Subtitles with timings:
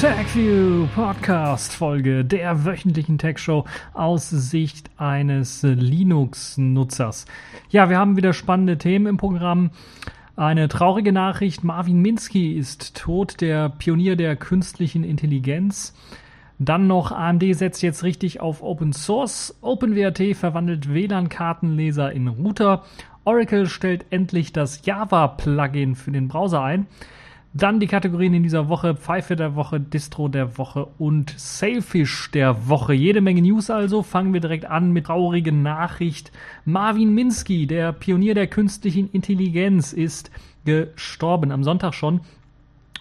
[0.00, 3.64] TechView Podcast Folge der wöchentlichen Tech Show
[3.94, 7.26] aus Sicht eines Linux-Nutzers.
[7.70, 9.70] Ja, wir haben wieder spannende Themen im Programm.
[10.36, 15.96] Eine traurige Nachricht, Marvin Minsky ist tot, der Pionier der künstlichen Intelligenz.
[16.60, 19.58] Dann noch AMD setzt jetzt richtig auf Open Source.
[19.62, 22.84] OpenWrt verwandelt WLAN-Kartenleser in Router.
[23.24, 26.86] Oracle stellt endlich das Java-Plugin für den Browser ein.
[27.58, 32.68] Dann die Kategorien in dieser Woche: Pfeife der Woche, Distro der Woche und Sailfish der
[32.68, 32.94] Woche.
[32.94, 34.04] Jede Menge News also.
[34.04, 36.30] Fangen wir direkt an mit traurigen Nachricht.
[36.64, 40.30] Marvin Minsky, der Pionier der künstlichen Intelligenz, ist
[40.64, 42.20] gestorben am Sonntag schon.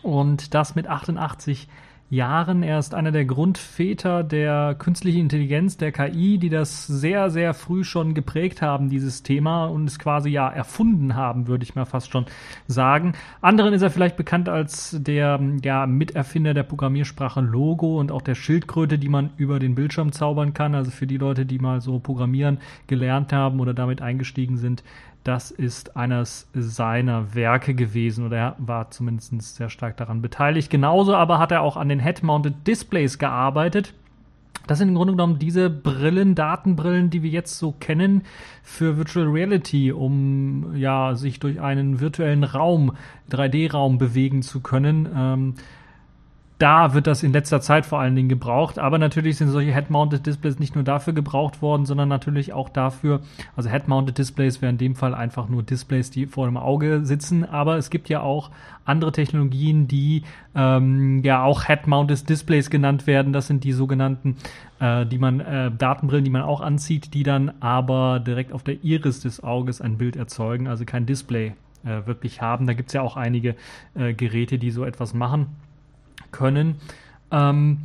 [0.02, 1.68] Und das mit 88
[2.10, 2.64] Jahren.
[2.64, 7.84] Er ist einer der Grundväter der künstlichen Intelligenz, der KI, die das sehr, sehr früh
[7.84, 12.10] schon geprägt haben, dieses Thema, und es quasi ja erfunden haben, würde ich mal fast
[12.10, 12.26] schon
[12.68, 13.14] sagen.
[13.42, 18.36] Anderen ist er vielleicht bekannt als der ja, Miterfinder der Programmiersprache Logo und auch der
[18.36, 20.76] Schildkröte, die man über den Bildschirm zaubern kann.
[20.76, 24.84] Also für die Leute, die mal so Programmieren gelernt haben oder damit eingestiegen sind,
[25.28, 30.70] das ist eines seiner Werke gewesen oder er war zumindest sehr stark daran beteiligt.
[30.70, 33.94] Genauso aber hat er auch an den Head-Mounted Displays gearbeitet.
[34.68, 38.24] Das sind im Grunde genommen diese Brillen, Datenbrillen, die wir jetzt so kennen
[38.64, 42.94] für Virtual Reality, um ja sich durch einen virtuellen Raum,
[43.32, 45.10] 3D-Raum bewegen zu können.
[45.14, 45.54] Ähm,
[46.58, 48.80] da wird das in letzter Zeit vor allen Dingen gebraucht.
[48.80, 53.22] Aber natürlich sind solche Head-Mounted Displays nicht nur dafür gebraucht worden, sondern natürlich auch dafür,
[53.56, 57.46] also Head-Mounted Displays wären in dem Fall einfach nur Displays, die vor dem Auge sitzen.
[57.46, 58.50] Aber es gibt ja auch
[58.86, 60.24] andere Technologien, die
[60.56, 63.34] ähm, ja auch Head-Mounted Displays genannt werden.
[63.34, 64.38] Das sind die sogenannten,
[64.80, 68.84] äh, die man, äh, Datenbrillen, die man auch anzieht, die dann aber direkt auf der
[68.84, 71.54] Iris des Auges ein Bild erzeugen, also kein Display
[71.84, 72.66] äh, wirklich haben.
[72.66, 73.56] Da gibt es ja auch einige
[73.94, 75.56] äh, Geräte, die so etwas machen
[76.32, 76.76] können.
[77.32, 77.80] Ähm,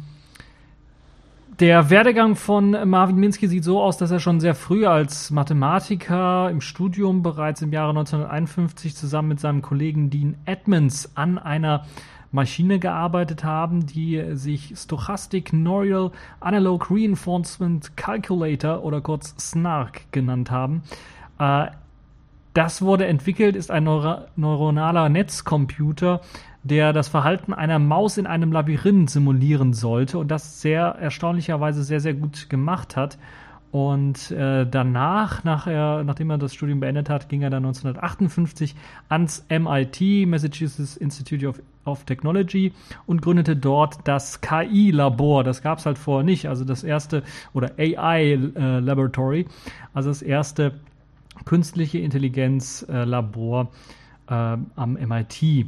[1.60, 6.50] der Werdegang von Marvin Minsky sieht so aus, dass er schon sehr früh als Mathematiker
[6.50, 11.84] im Studium bereits im Jahre 1951 zusammen mit seinem Kollegen Dean Edmonds an einer
[12.32, 16.10] Maschine gearbeitet haben, die sich Stochastic Neural
[16.40, 20.82] Analog Reinforcement Calculator oder kurz SNARC genannt haben.
[22.54, 26.20] Das wurde entwickelt, ist ein neuro neuronaler Netzcomputer,
[26.62, 32.00] der das Verhalten einer Maus in einem Labyrinth simulieren sollte und das sehr erstaunlicherweise sehr,
[32.00, 33.18] sehr gut gemacht hat.
[33.72, 38.76] Und äh, danach, nach er, nachdem er das Studium beendet hat, ging er dann 1958
[39.08, 42.74] ans MIT, Massachusetts Institute of, of Technology,
[43.06, 45.42] und gründete dort das KI-Labor.
[45.42, 46.50] Das gab es halt vorher nicht.
[46.50, 47.22] Also das erste,
[47.54, 49.46] oder AI-Laboratory, äh,
[49.94, 50.74] also das erste
[51.44, 53.70] künstliche Intelligenz-Labor
[54.28, 55.66] äh, am MIT.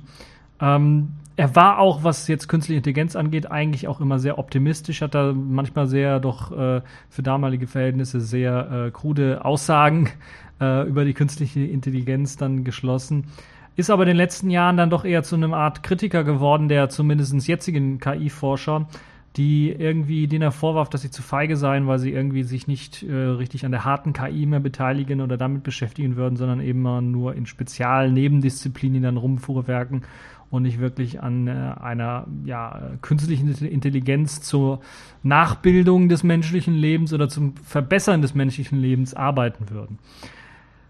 [0.60, 5.14] Ähm, er war auch, was jetzt künstliche Intelligenz angeht, eigentlich auch immer sehr optimistisch, hat
[5.14, 10.10] da manchmal sehr doch äh, für damalige Verhältnisse sehr äh, krude Aussagen
[10.60, 13.26] äh, über die künstliche Intelligenz dann geschlossen.
[13.76, 16.88] Ist aber in den letzten Jahren dann doch eher zu einer Art Kritiker geworden, der
[16.88, 18.86] zumindest jetzigen KI-Forscher,
[19.36, 23.02] die irgendwie denen er vorwarf, dass sie zu feige seien, weil sie irgendwie sich nicht
[23.02, 27.34] äh, richtig an der harten KI mehr beteiligen oder damit beschäftigen würden, sondern eben nur
[27.34, 30.02] in spezialen Nebendisziplinen dann rumfuhrwerken
[30.50, 34.80] und nicht wirklich an äh, einer ja, künstlichen Intelligenz zur
[35.24, 39.98] Nachbildung des menschlichen Lebens oder zum Verbessern des menschlichen Lebens arbeiten würden.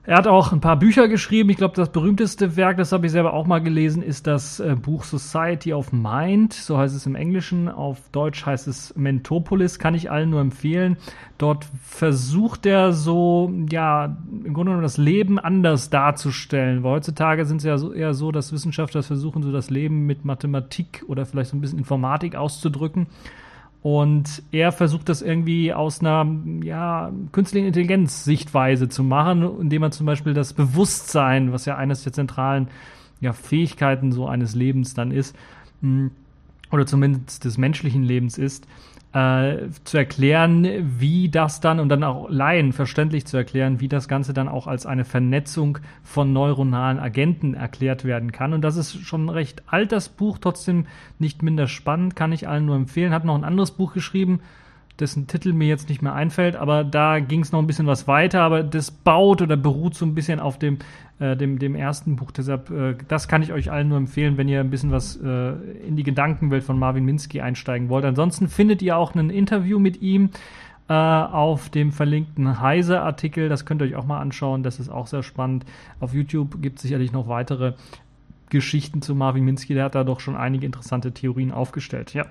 [0.06, 1.48] Er hat auch ein paar Bücher geschrieben.
[1.48, 4.76] Ich glaube, das berühmteste Werk, das habe ich selber auch mal gelesen, ist das äh,
[4.76, 6.52] Buch Society of Mind.
[6.52, 7.70] So heißt es im Englischen.
[7.70, 9.78] Auf Deutsch heißt es Mentopolis.
[9.78, 10.98] Kann ich allen nur empfehlen.
[11.38, 16.82] Dort versucht er so, ja, im Grunde genommen das Leben anders darzustellen.
[16.82, 20.26] Weil heutzutage sind es ja so, eher so, dass Wissenschaftler versuchen, so das Leben mit
[20.26, 23.06] Mathematik oder vielleicht so ein bisschen Informatik auszudrücken.
[23.84, 26.26] Und er versucht das irgendwie aus einer
[26.62, 32.14] ja, künstlichen Intelligenz-Sichtweise zu machen, indem er zum Beispiel das Bewusstsein, was ja eines der
[32.14, 32.68] zentralen
[33.20, 35.36] ja, Fähigkeiten so eines Lebens dann ist,
[35.82, 36.12] hm,
[36.72, 38.66] oder zumindest des menschlichen Lebens ist,
[39.14, 40.66] äh, zu erklären,
[40.98, 44.66] wie das dann und dann auch Laien verständlich zu erklären, wie das Ganze dann auch
[44.66, 48.52] als eine Vernetzung von neuronalen Agenten erklärt werden kann.
[48.52, 50.86] Und das ist schon ein recht alt, das Buch, trotzdem
[51.20, 53.12] nicht minder spannend, kann ich allen nur empfehlen.
[53.12, 54.40] Hat noch ein anderes Buch geschrieben,
[55.00, 58.06] dessen Titel mir jetzt nicht mehr einfällt, aber da ging es noch ein bisschen was
[58.06, 60.78] weiter, aber das baut oder beruht so ein bisschen auf dem,
[61.18, 62.30] äh, dem, dem ersten Buch.
[62.30, 65.52] Deshalb, äh, das kann ich euch allen nur empfehlen, wenn ihr ein bisschen was äh,
[65.86, 68.04] in die Gedankenwelt von Marvin Minsky einsteigen wollt.
[68.04, 70.30] Ansonsten findet ihr auch ein Interview mit ihm
[70.88, 73.48] äh, auf dem verlinkten Heise-Artikel.
[73.48, 74.62] Das könnt ihr euch auch mal anschauen.
[74.62, 75.64] Das ist auch sehr spannend.
[75.98, 77.74] Auf YouTube gibt es sicherlich noch weitere
[78.50, 82.14] Geschichten zu Marvin Minsky, der hat da doch schon einige interessante Theorien aufgestellt.
[82.14, 82.26] Ja,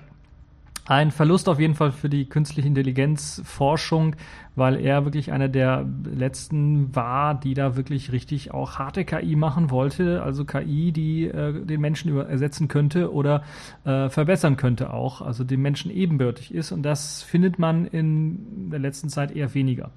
[0.86, 4.16] ein Verlust auf jeden Fall für die künstliche Intelligenzforschung,
[4.54, 9.70] weil er wirklich einer der letzten war, die da wirklich richtig auch harte KI machen
[9.70, 10.22] wollte.
[10.22, 13.42] Also KI, die äh, den Menschen ersetzen könnte oder
[13.84, 16.70] äh, verbessern könnte auch, also dem Menschen ebenbürtig ist.
[16.70, 19.90] Und das findet man in der letzten Zeit eher weniger.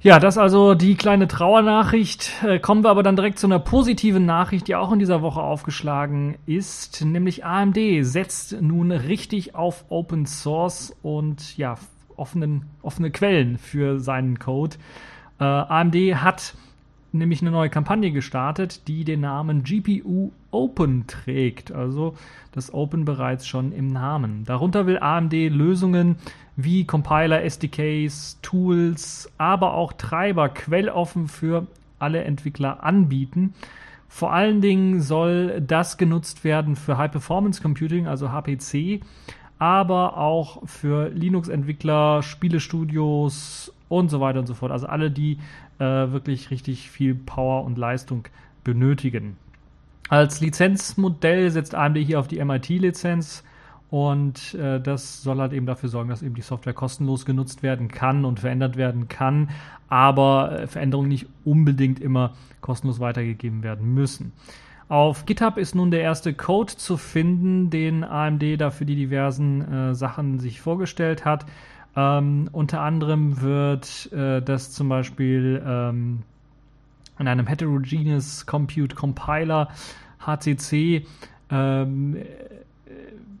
[0.00, 2.44] Ja, das also die kleine Trauernachricht.
[2.44, 5.40] Äh, kommen wir aber dann direkt zu einer positiven Nachricht, die auch in dieser Woche
[5.40, 11.78] aufgeschlagen ist, nämlich AMD setzt nun richtig auf Open Source und ja,
[12.16, 14.76] offenen, offene Quellen für seinen Code.
[15.40, 16.54] Äh, AMD hat
[17.10, 21.72] nämlich eine neue Kampagne gestartet, die den Namen GPU Open trägt.
[21.72, 22.14] Also
[22.52, 24.44] das Open bereits schon im Namen.
[24.44, 26.16] Darunter will AMD Lösungen
[26.60, 31.68] wie Compiler, SDKs, Tools, aber auch Treiber quelloffen für
[32.00, 33.54] alle Entwickler anbieten.
[34.08, 39.02] Vor allen Dingen soll das genutzt werden für High Performance Computing, also HPC,
[39.60, 44.72] aber auch für Linux-Entwickler, Spielestudios und so weiter und so fort.
[44.72, 45.38] Also alle, die
[45.78, 48.24] äh, wirklich richtig viel Power und Leistung
[48.64, 49.36] benötigen.
[50.08, 53.44] Als Lizenzmodell setzt AMD hier auf die MIT-Lizenz
[53.90, 57.88] und äh, das soll halt eben dafür sorgen, dass eben die Software kostenlos genutzt werden
[57.88, 59.50] kann und verändert werden kann,
[59.88, 64.32] aber äh, Veränderungen nicht unbedingt immer kostenlos weitergegeben werden müssen.
[64.88, 69.60] Auf GitHub ist nun der erste Code zu finden, den AMD da für die diversen
[69.90, 71.46] äh, Sachen sich vorgestellt hat.
[71.96, 76.22] Ähm, unter anderem wird äh, das zum Beispiel ähm,
[77.18, 79.68] in einem Heterogeneous Compute Compiler
[80.20, 81.06] HCC
[81.50, 82.16] ähm,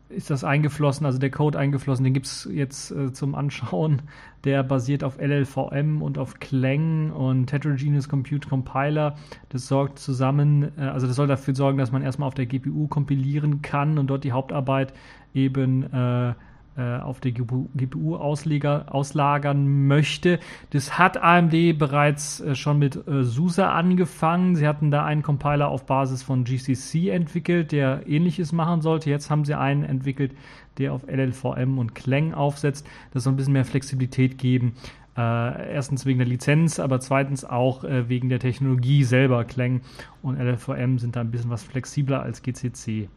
[0.08, 4.02] ist das eingeflossen, also der Code eingeflossen, den gibt es jetzt äh, zum Anschauen.
[4.44, 9.16] Der basiert auf LLVM und auf Clang und Heterogeneous Compute Compiler.
[9.50, 12.86] Das sorgt zusammen, äh, also das soll dafür sorgen, dass man erstmal auf der GPU
[12.86, 14.94] kompilieren kann und dort die Hauptarbeit
[15.34, 16.34] eben äh,
[16.82, 20.38] auf der GPU auslagern möchte.
[20.70, 24.56] Das hat AMD bereits äh, schon mit äh, SUSE angefangen.
[24.56, 29.10] Sie hatten da einen Compiler auf Basis von GCC entwickelt, der ähnliches machen sollte.
[29.10, 30.32] Jetzt haben sie einen entwickelt,
[30.78, 32.86] der auf LLVM und Clang aufsetzt.
[33.12, 34.74] Das soll ein bisschen mehr Flexibilität geben.
[35.16, 39.44] Äh, erstens wegen der Lizenz, aber zweitens auch äh, wegen der Technologie selber.
[39.44, 39.80] Clang
[40.22, 43.08] und LLVM sind da ein bisschen was flexibler als GCC.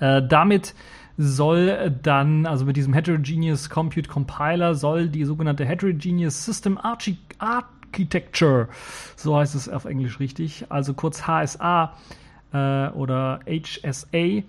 [0.00, 0.74] Äh, damit
[1.22, 8.68] soll dann, also mit diesem Heterogeneous Compute Compiler, soll die sogenannte Heterogeneous System Archi Architecture,
[9.16, 11.92] so heißt es auf Englisch richtig, also kurz HSA
[12.54, 14.42] äh, oder HSA,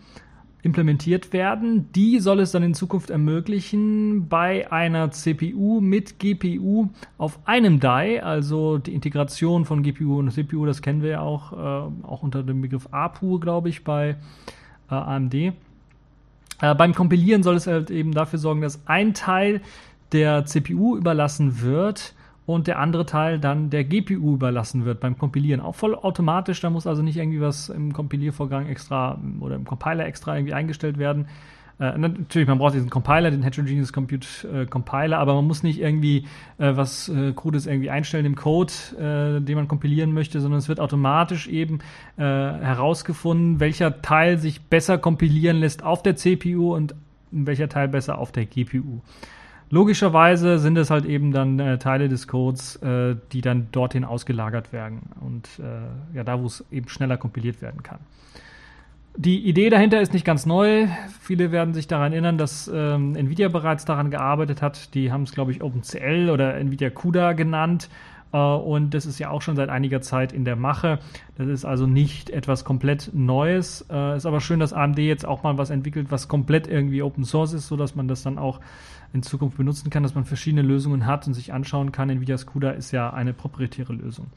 [0.63, 1.91] implementiert werden.
[1.91, 8.21] Die soll es dann in Zukunft ermöglichen, bei einer CPU mit GPU auf einem Die,
[8.21, 12.44] also die Integration von GPU und CPU, das kennen wir ja auch, äh, auch unter
[12.44, 14.15] dem Begriff APU, glaube ich, bei
[14.89, 15.53] äh, AMD
[16.62, 19.62] äh, beim Kompilieren soll es halt eben dafür sorgen, dass ein Teil
[20.12, 22.13] der CPU überlassen wird
[22.46, 25.62] und der andere Teil dann der GPU überlassen wird beim Kompilieren.
[25.62, 30.06] Auch voll automatisch, da muss also nicht irgendwie was im Kompiliervorgang extra oder im Compiler
[30.06, 31.27] extra irgendwie eingestellt werden.
[31.81, 35.81] Äh, natürlich, man braucht diesen Compiler, den Heterogeneous Compute äh, Compiler, aber man muss nicht
[35.81, 36.27] irgendwie
[36.59, 40.69] äh, was äh, Krudes irgendwie einstellen im Code, äh, den man kompilieren möchte, sondern es
[40.69, 41.79] wird automatisch eben
[42.17, 46.93] äh, herausgefunden, welcher Teil sich besser kompilieren lässt auf der CPU und
[47.31, 49.01] welcher Teil besser auf der GPU.
[49.71, 54.71] Logischerweise sind es halt eben dann äh, Teile des Codes, äh, die dann dorthin ausgelagert
[54.71, 58.00] werden und äh, ja, da, wo es eben schneller kompiliert werden kann.
[59.18, 60.88] Die Idee dahinter ist nicht ganz neu.
[61.20, 64.94] Viele werden sich daran erinnern, dass ähm, Nvidia bereits daran gearbeitet hat.
[64.94, 67.89] Die haben es, glaube ich, OpenCL oder Nvidia CUDA genannt.
[68.32, 71.00] Äh, und das ist ja auch schon seit einiger Zeit in der Mache.
[71.38, 73.86] Das ist also nicht etwas komplett Neues.
[73.91, 77.25] Äh, ist aber schön, dass AMD jetzt auch mal was entwickelt, was komplett irgendwie Open
[77.25, 78.62] Source ist, sodass man das dann auch
[79.13, 82.10] in Zukunft benutzen kann, dass man verschiedene Lösungen hat und sich anschauen kann.
[82.10, 84.27] Nvidias CUDA ist ja eine proprietäre Lösung.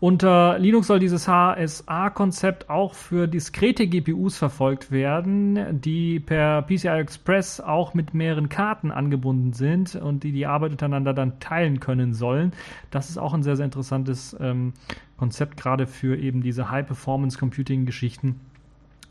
[0.00, 7.60] Unter Linux soll dieses HSA-Konzept auch für diskrete GPUs verfolgt werden, die per PCI Express
[7.60, 12.54] auch mit mehreren Karten angebunden sind und die die Arbeit untereinander dann teilen können sollen.
[12.90, 14.72] Das ist auch ein sehr, sehr interessantes ähm,
[15.18, 18.40] Konzept, gerade für eben diese High-Performance-Computing-Geschichten,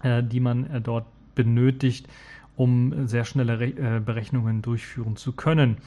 [0.01, 1.05] äh, die man äh, dort
[1.35, 2.07] benötigt,
[2.55, 5.77] um sehr schnelle Re äh, Berechnungen durchführen zu können.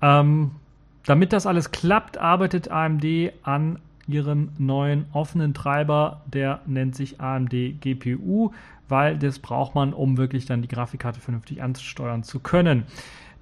[0.00, 0.50] Ähm,
[1.04, 3.04] damit das alles klappt, arbeitet AMD
[3.44, 8.52] an ihrem neuen offenen Treiber, der nennt sich AMD GPU,
[8.88, 12.84] weil das braucht man, um wirklich dann die Grafikkarte vernünftig ansteuern zu können.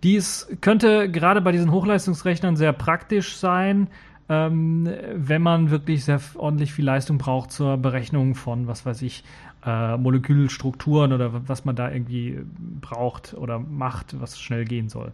[0.03, 3.89] Dies könnte gerade bei diesen Hochleistungsrechnern sehr praktisch sein,
[4.29, 9.25] ähm, wenn man wirklich sehr ordentlich viel Leistung braucht zur Berechnung von, was weiß ich,
[9.67, 12.39] äh, Molekülstrukturen oder was man da irgendwie
[12.81, 15.13] braucht oder macht, was schnell gehen soll.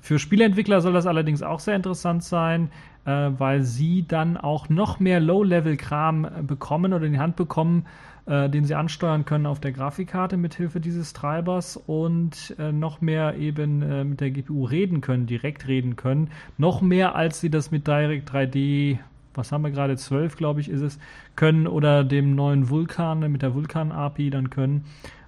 [0.00, 2.70] Für Spieleentwickler soll das allerdings auch sehr interessant sein,
[3.04, 7.86] äh, weil sie dann auch noch mehr Low-Level-Kram äh, bekommen oder in die Hand bekommen,
[8.26, 13.00] äh, den sie ansteuern können auf der Grafikkarte mit Hilfe dieses Treibers und äh, noch
[13.00, 16.30] mehr eben äh, mit der GPU reden können, direkt reden können.
[16.58, 18.98] Noch mehr als sie das mit Direct 3D,
[19.34, 20.98] was haben wir gerade, 12 glaube ich ist es,
[21.36, 24.84] können oder dem neuen Vulkan mit der Vulkan API dann können,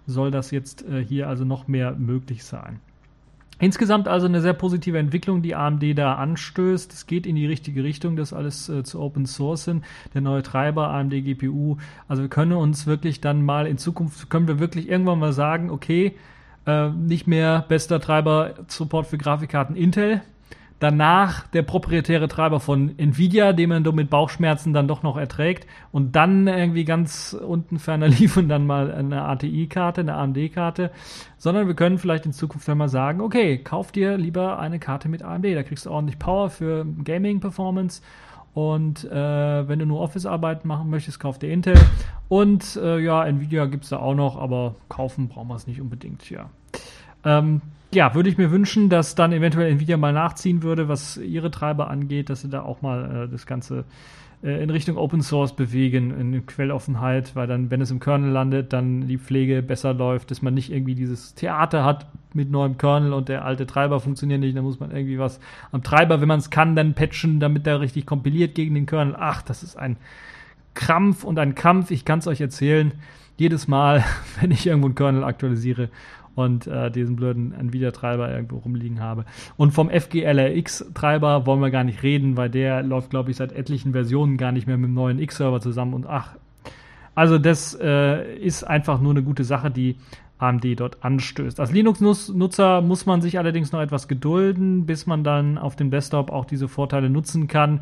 [0.07, 2.81] soll das jetzt äh, hier also noch mehr möglich sein.
[3.61, 6.93] Insgesamt also eine sehr positive Entwicklung, die AMD da anstößt.
[6.93, 9.85] Es geht in die richtige Richtung, das alles äh, zu Open Sourcen.
[10.15, 11.77] Der neue Treiber AMD GPU.
[12.07, 15.71] Also wir können uns wirklich dann mal in Zukunft, können wir wirklich irgendwann mal sagen,
[15.71, 16.15] okay,
[16.67, 20.23] äh, nicht mehr bester Treiber Support für Grafikkarten Intel,
[20.79, 26.15] danach der proprietäre Treiber von Nvidia, den man mit Bauchschmerzen dann doch noch erträgt und
[26.15, 30.91] dann irgendwie ganz unten ferner liefern dann mal eine ATI-Karte, eine AMD-Karte,
[31.37, 35.09] sondern wir können vielleicht in Zukunft dann mal sagen, okay, kauf dir lieber eine Karte
[35.09, 38.03] mit AMD, da kriegst du ordentlich Power für Gaming-Performance
[38.55, 41.75] und äh, wenn du nur Office-Arbeit machen möchtest, kauf dir Intel.
[42.29, 45.81] Und äh, ja, Nvidia gibt es da auch noch, aber kaufen brauchen wir es nicht
[45.81, 46.51] unbedingt, ja.
[47.29, 47.61] Ähm,
[47.93, 51.89] ja, würde ich mir wünschen, dass dann eventuell Nvidia mal nachziehen würde, was ihre Treiber
[51.91, 53.85] angeht, dass sie da auch mal äh, das Ganze
[54.43, 58.73] äh, in Richtung Open Source bewegen, in Quelloffenheit, weil dann, wenn es im Kernel landet,
[58.73, 63.13] dann die Pflege besser läuft, dass man nicht irgendwie dieses Theater hat mit neuem Kernel
[63.13, 65.41] und der alte Treiber funktioniert nicht, dann muss man irgendwie was
[65.73, 69.17] am Treiber, wenn man es kann, dann patchen, damit der richtig kompiliert gegen den Kernel.
[69.19, 69.97] Ach, das ist ein
[70.75, 72.93] Krampf und ein Kampf, ich kann es euch erzählen.
[73.39, 74.05] Jedes Mal,
[74.41, 75.89] wenn ich irgendwo einen Kernel aktualisiere
[76.39, 79.25] und äh, diesen blöden Nvidia-Treiber irgendwo rumliegen habe.
[79.57, 83.93] Und vom FGLRX-Treiber wollen wir gar nicht reden, weil der läuft, glaube ich, seit etlichen
[83.93, 86.37] Versionen gar nicht mehr mit dem neuen X-Server zusammen und ach.
[87.15, 89.97] Also das äh, ist einfach nur eine gute Sache, die
[90.39, 91.59] AMD dort anstößt.
[91.59, 96.31] Als Linux-Nutzer muss man sich allerdings noch etwas gedulden, bis man dann auf dem Desktop
[96.31, 97.81] auch diese Vorteile nutzen kann,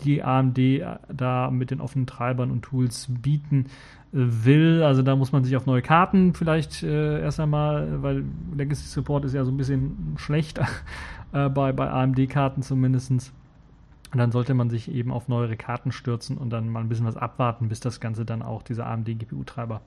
[0.00, 3.66] die AMD äh, da mit den offenen Treibern und Tools bieten
[4.12, 4.82] will.
[4.82, 8.24] Also da muss man sich auf neue Karten vielleicht äh, erst einmal, weil
[8.56, 10.58] Legacy Support ist ja so ein bisschen schlecht
[11.32, 13.10] äh, bei, bei AMD-Karten zumindest.
[13.10, 17.06] Und dann sollte man sich eben auf neuere Karten stürzen und dann mal ein bisschen
[17.06, 19.82] was abwarten, bis das Ganze dann auch, dieser AMD-GPU-Treiber,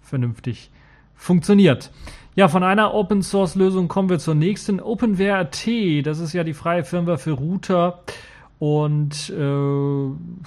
[0.00, 0.70] vernünftig
[1.14, 1.90] funktioniert.
[2.34, 4.80] Ja, von einer Open Source Lösung kommen wir zur nächsten.
[4.80, 8.00] OpenWRT, das ist ja die freie Firmware für Router
[8.58, 9.34] und äh,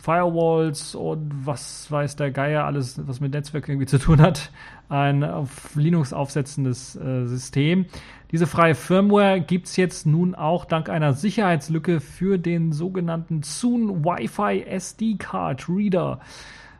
[0.01, 4.51] Firewalls und was weiß der Geier, alles, was mit Netzwerk irgendwie zu tun hat,
[4.89, 7.85] ein auf Linux aufsetzendes äh, System.
[8.31, 14.63] Diese freie Firmware gibt's jetzt nun auch dank einer Sicherheitslücke für den sogenannten Zoom Wi-Fi
[14.63, 16.19] SD Card Reader.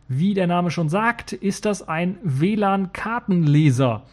[0.08, 4.04] Wie der Name schon sagt, ist das ein WLAN-Kartenleser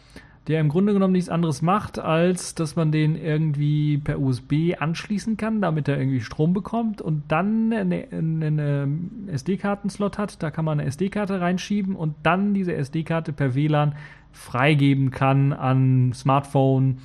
[0.47, 5.35] der im Grunde genommen nichts anderes macht, als dass man den irgendwie per USB anschließen
[5.35, 8.87] kann, damit er irgendwie Strom bekommt und dann einen eine
[9.33, 10.41] SD-Karten-Slot hat.
[10.41, 13.95] Da kann man eine SD-Karte reinschieben und dann diese SD-Karte per WLAN
[14.31, 16.99] freigeben kann an Smartphone,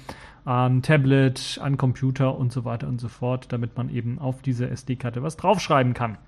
[0.45, 4.71] an Tablet, an Computer und so weiter und so fort, damit man eben auf diese
[4.71, 6.19] SD-Karte was draufschreiben kann.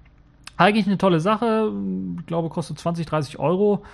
[0.57, 1.73] Eigentlich eine tolle Sache,
[2.19, 3.85] ich glaube, kostet 20, 30 Euro.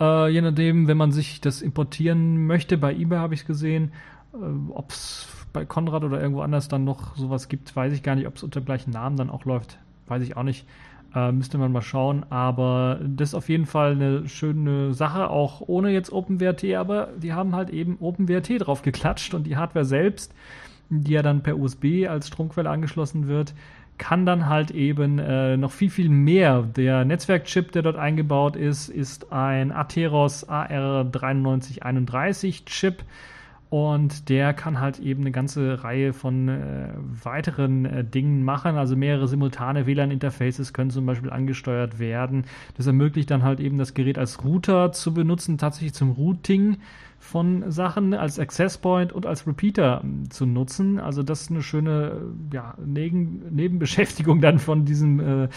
[0.00, 3.92] Äh, je nachdem, wenn man sich das importieren möchte, bei eBay habe ich es gesehen,
[4.32, 4.36] äh,
[4.70, 8.26] ob es bei Konrad oder irgendwo anders dann noch sowas gibt, weiß ich gar nicht,
[8.26, 10.66] ob es unter gleichen Namen dann auch läuft, weiß ich auch nicht.
[11.14, 15.60] Äh, müsste man mal schauen, aber das ist auf jeden Fall eine schöne Sache, auch
[15.64, 20.34] ohne jetzt OpenWrt, aber die haben halt eben OpenWrt drauf geklatscht und die Hardware selbst,
[20.90, 23.54] die ja dann per USB als Stromquelle angeschlossen wird,
[23.98, 26.62] kann dann halt eben äh, noch viel, viel mehr.
[26.62, 33.02] Der Netzwerkchip, der dort eingebaut ist, ist ein Atheros AR9331 Chip
[33.70, 36.88] und der kann halt eben eine ganze Reihe von äh,
[37.24, 38.76] weiteren äh, Dingen machen.
[38.76, 42.44] Also mehrere simultane WLAN-Interfaces können zum Beispiel angesteuert werden.
[42.76, 46.76] Das ermöglicht dann halt eben das Gerät als Router zu benutzen, tatsächlich zum Routing
[47.18, 51.00] von Sachen als Access Point und als Repeater ähm, zu nutzen.
[51.00, 52.20] Also das ist eine schöne
[52.52, 55.48] ja, Neben Nebenbeschäftigung dann von diesem äh,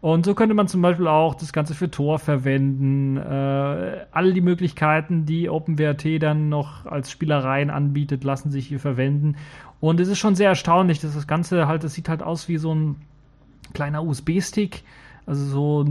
[0.00, 3.16] Und so könnte man zum Beispiel auch das Ganze für Tor verwenden.
[3.16, 9.36] Äh, alle die Möglichkeiten, die OpenWrt dann noch als Spielereien anbietet, lassen sich hier verwenden.
[9.80, 12.58] Und es ist schon sehr erstaunlich, dass das Ganze halt, es sieht halt aus wie
[12.58, 12.96] so ein
[13.74, 14.84] kleiner USB-Stick
[15.28, 15.84] Also so,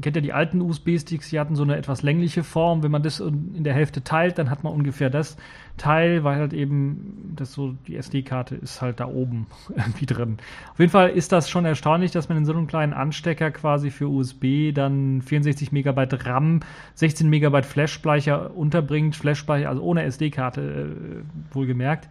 [0.00, 2.84] kennt ihr die alten USB-Sticks, die hatten so eine etwas längliche Form.
[2.84, 5.36] Wenn man das in der Hälfte teilt, dann hat man ungefähr das
[5.76, 10.36] Teil, weil halt eben das so, die SD-Karte ist halt da oben irgendwie drin.
[10.72, 13.90] Auf jeden Fall ist das schon erstaunlich, dass man in so einem kleinen Anstecker quasi
[13.90, 16.60] für USB dann 64 Megabyte RAM,
[16.94, 19.16] 16 Megabyte Flash-Speicher unterbringt.
[19.16, 22.08] Flash-Speicher, also ohne SD-Karte, äh, wohlgemerkt.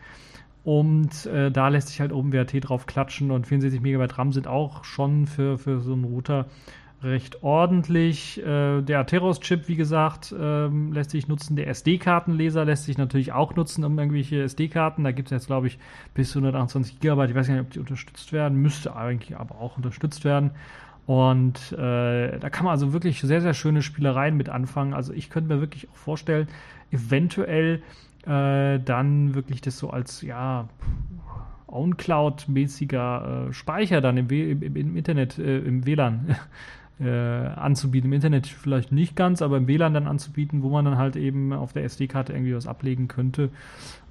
[0.66, 4.84] Und äh, da lässt sich halt OpenWRT drauf klatschen und 64 MB RAM sind auch
[4.84, 6.48] schon für, für so einen Router
[7.04, 8.44] recht ordentlich.
[8.44, 11.56] Äh, der Atheros-Chip, wie gesagt, ähm, lässt sich nutzen.
[11.56, 15.04] Der SD-Kartenleser lässt sich natürlich auch nutzen, um irgendwelche SD-Karten.
[15.04, 15.78] Da gibt es jetzt, glaube ich,
[16.16, 17.26] bis zu 128 GB.
[17.26, 18.60] Ich weiß nicht, ob die unterstützt werden.
[18.60, 20.50] Müsste eigentlich aber auch unterstützt werden.
[21.06, 24.96] Und äh, da kann man also wirklich sehr, sehr schöne Spielereien mit anfangen.
[24.96, 26.48] Also ich könnte mir wirklich auch vorstellen,
[26.92, 27.84] eventuell
[28.26, 30.68] äh, dann wirklich das so als, ja,
[31.68, 36.36] OwnCloud-mäßiger äh, Speicher dann im, im, im Internet, äh, im WLAN
[37.00, 38.10] äh, anzubieten.
[38.10, 41.54] Im Internet vielleicht nicht ganz, aber im WLAN dann anzubieten, wo man dann halt eben
[41.54, 43.50] auf der SD-Karte irgendwie was ablegen könnte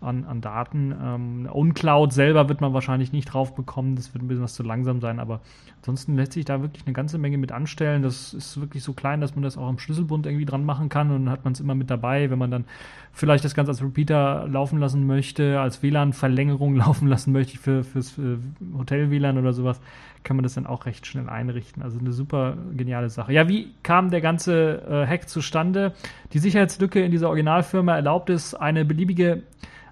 [0.05, 0.95] an, an Daten.
[1.03, 4.63] Ähm, OwnCloud selber wird man wahrscheinlich nicht drauf bekommen, das wird ein bisschen was zu
[4.63, 5.41] langsam sein, aber
[5.77, 8.03] ansonsten lässt sich da wirklich eine ganze Menge mit anstellen.
[8.03, 11.11] Das ist wirklich so klein, dass man das auch am Schlüsselbund irgendwie dran machen kann
[11.11, 12.65] und dann hat man es immer mit dabei, wenn man dann
[13.13, 18.11] vielleicht das Ganze als Repeater laufen lassen möchte, als WLAN-Verlängerung laufen lassen möchte für, fürs
[18.11, 18.39] für
[18.77, 19.81] Hotel-WLAN oder sowas
[20.25, 21.83] kann man das dann auch recht schnell einrichten.
[21.83, 23.33] Also eine super geniale Sache.
[23.33, 25.93] Ja, wie kam der ganze äh, Hack zustande?
[26.33, 29.43] Die Sicherheitslücke in dieser Originalfirma erlaubt es, eine beliebige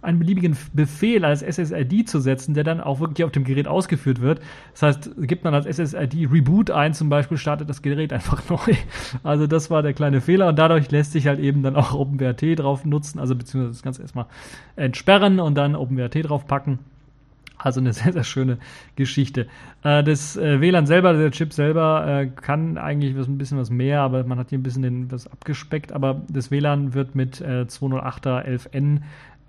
[0.03, 4.21] einen beliebigen Befehl als SSID zu setzen, der dann auch wirklich auf dem Gerät ausgeführt
[4.21, 4.41] wird.
[4.73, 8.75] Das heißt, gibt man als SSID Reboot ein, zum Beispiel startet das Gerät einfach neu.
[9.23, 12.59] Also das war der kleine Fehler und dadurch lässt sich halt eben dann auch OpenWRT
[12.59, 14.27] drauf nutzen, also beziehungsweise das Ganze erstmal
[14.77, 16.81] entsperren und dann OpenWRT drauf packen.
[17.63, 18.59] Also eine sehr, sehr schöne
[18.97, 19.47] Geschichte.
[19.83, 24.01] Äh, das äh, WLAN selber, der Chip selber, äh, kann eigentlich ein bisschen was mehr,
[24.01, 25.93] aber man hat hier ein bisschen was abgespeckt.
[25.93, 29.01] Aber das WLAN wird mit äh, 208er 11N äh,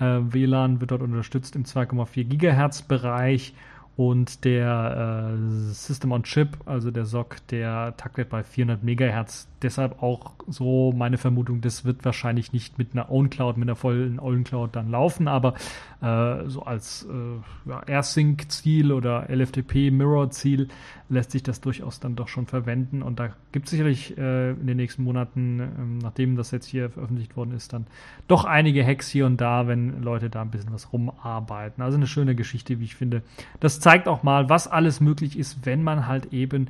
[0.03, 3.53] WLAN, wird dort unterstützt im 2,4 Gigahertz Bereich
[3.95, 9.47] und der äh, System on Chip, also der SOC, der taktet bei 400 Megahertz.
[9.61, 13.75] Deshalb auch so meine Vermutung, das wird wahrscheinlich nicht mit einer Own Cloud, mit einer
[13.75, 15.53] vollen Own Cloud dann laufen, aber
[16.01, 20.69] äh, so als äh, ja, AirSync-Ziel oder LFTP-Mirror-Ziel
[21.09, 23.03] lässt sich das durchaus dann doch schon verwenden.
[23.03, 26.89] Und da gibt es sicherlich äh, in den nächsten Monaten, ähm, nachdem das jetzt hier
[26.89, 27.85] veröffentlicht worden ist, dann
[28.27, 31.83] doch einige Hacks hier und da, wenn Leute da ein bisschen was rumarbeiten.
[31.83, 33.21] Also eine schöne Geschichte, wie ich finde.
[33.59, 36.69] Das zeigt auch mal, was alles möglich ist, wenn man halt eben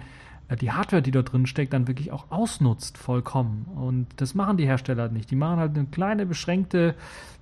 [0.49, 3.67] äh, die Hardware, die dort drin steckt, dann wirklich auch ausnutzt, vollkommen.
[3.76, 5.32] Und das machen die Hersteller nicht.
[5.32, 6.95] Die machen halt eine kleine, beschränkte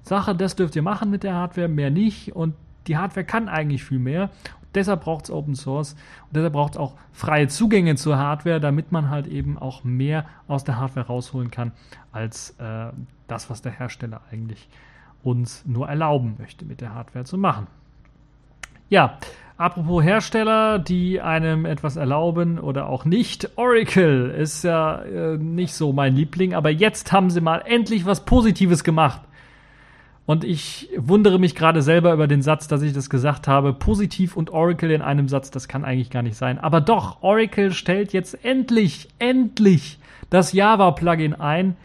[0.04, 2.36] Sache, das dürft ihr machen mit der Hardware, mehr nicht.
[2.36, 2.54] Und
[2.88, 4.24] die Hardware kann eigentlich viel mehr.
[4.62, 5.94] Und deshalb braucht es Open Source
[6.28, 10.26] und deshalb braucht es auch freie Zugänge zur Hardware, damit man halt eben auch mehr
[10.48, 11.72] aus der Hardware rausholen kann,
[12.12, 12.92] als äh,
[13.28, 14.68] das, was der Hersteller eigentlich
[15.24, 17.68] uns nur erlauben möchte, mit der Hardware zu machen.
[18.90, 19.20] Ja,
[19.62, 23.48] Apropos Hersteller, die einem etwas erlauben oder auch nicht.
[23.58, 28.26] Oracle ist ja äh, nicht so mein Liebling, aber jetzt haben sie mal endlich was
[28.26, 29.22] Positives gemacht.
[30.26, 33.72] Und ich wundere mich gerade selber über den Satz, dass ich das gesagt habe.
[33.72, 36.58] Positiv und Oracle in einem Satz, das kann eigentlich gar nicht sein.
[36.58, 40.00] Aber doch, Oracle stellt jetzt endlich, endlich
[40.32, 41.78] das Java-Plugin ein,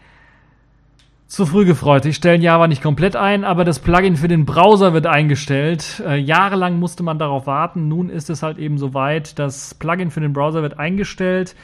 [1.27, 2.05] zu früh gefreut.
[2.05, 6.01] Die stellen Java nicht komplett ein, aber das Plugin für den Browser wird eingestellt.
[6.05, 7.87] Äh, jahrelang musste man darauf warten.
[7.87, 9.37] Nun ist es halt eben soweit.
[9.37, 11.55] Das Plugin für den Browser wird eingestellt.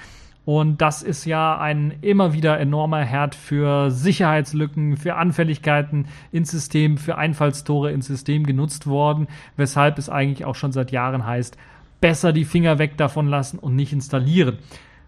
[0.45, 6.97] Und das ist ja ein immer wieder enormer Herd für Sicherheitslücken, für Anfälligkeiten ins System,
[6.97, 11.58] für Einfallstore ins System genutzt worden, weshalb es eigentlich auch schon seit Jahren heißt,
[12.02, 14.58] besser die Finger weg davon lassen und nicht installieren.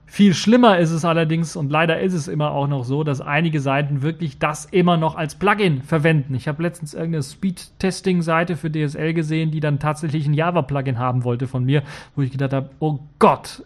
[0.07, 3.59] Viel schlimmer ist es allerdings, und leider ist es immer auch noch so, dass einige
[3.59, 6.35] Seiten wirklich das immer noch als Plugin verwenden.
[6.35, 11.47] Ich habe letztens irgendeine Speed-Testing-Seite für DSL gesehen, die dann tatsächlich ein Java-Plugin haben wollte
[11.47, 11.81] von mir,
[12.15, 13.63] wo ich gedacht habe, oh Gott,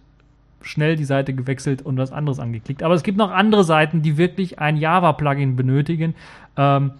[0.61, 2.83] schnell die Seite gewechselt und was anderes angeklickt.
[2.83, 6.15] Aber es gibt noch andere Seiten, die wirklich ein Java-Plugin benötigen.
[6.57, 6.91] Ähm,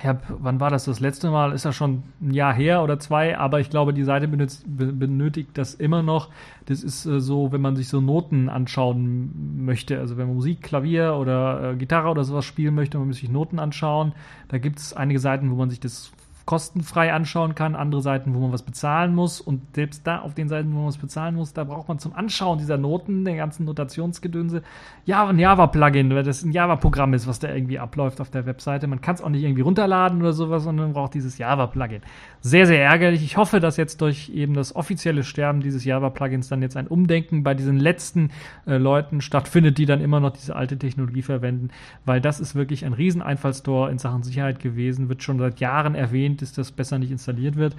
[0.00, 1.52] ich hab, wann war das das letzte Mal?
[1.52, 3.36] Ist das schon ein Jahr her oder zwei?
[3.36, 6.30] Aber ich glaube, die Seite benötigt, benötigt das immer noch.
[6.64, 9.98] Das ist äh, so, wenn man sich so Noten anschauen möchte.
[9.98, 13.28] Also wenn man Musik, Klavier oder äh, Gitarre oder sowas spielen möchte, man muss sich
[13.28, 14.12] Noten anschauen.
[14.48, 16.12] Da gibt es einige Seiten, wo man sich das
[16.44, 19.40] kostenfrei anschauen kann, andere Seiten, wo man was bezahlen muss.
[19.40, 22.14] Und selbst da auf den Seiten, wo man was bezahlen muss, da braucht man zum
[22.14, 24.62] Anschauen dieser Noten, der ganzen Notationsgedönse,
[25.04, 28.86] ja, ein Java-Plugin, weil das ein Java-Programm ist, was da irgendwie abläuft auf der Webseite.
[28.86, 32.02] Man kann es auch nicht irgendwie runterladen oder sowas, sondern man braucht dieses Java-Plugin.
[32.40, 33.22] Sehr, sehr ärgerlich.
[33.22, 37.42] Ich hoffe, dass jetzt durch eben das offizielle Sterben dieses Java-Plugins dann jetzt ein Umdenken
[37.42, 38.30] bei diesen letzten
[38.66, 41.68] äh, Leuten stattfindet, die dann immer noch diese alte Technologie verwenden,
[42.04, 46.29] weil das ist wirklich ein Rieseneinfallstor in Sachen Sicherheit gewesen, wird schon seit Jahren erwähnt
[46.38, 47.76] ist, dass besser nicht installiert wird.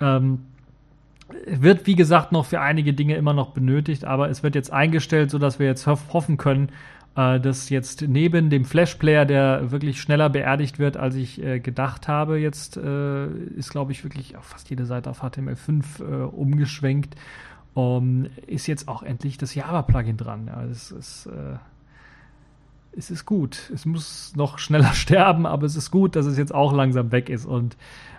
[0.00, 0.40] Ähm,
[1.46, 5.30] wird, wie gesagt, noch für einige Dinge immer noch benötigt, aber es wird jetzt eingestellt,
[5.30, 6.70] sodass wir jetzt hoffen können,
[7.16, 12.08] äh, dass jetzt neben dem Flash-Player, der wirklich schneller beerdigt wird, als ich äh, gedacht
[12.08, 17.16] habe, jetzt äh, ist, glaube ich, wirklich fast jede Seite auf HTML5 äh, umgeschwenkt,
[17.74, 20.46] um, ist jetzt auch endlich das Java-Plugin dran.
[20.46, 21.56] Ja, das ist äh,
[22.98, 23.70] es ist gut.
[23.72, 27.28] Es muss noch schneller sterben, aber es ist gut, dass es jetzt auch langsam weg
[27.30, 27.46] ist.
[27.46, 27.76] Und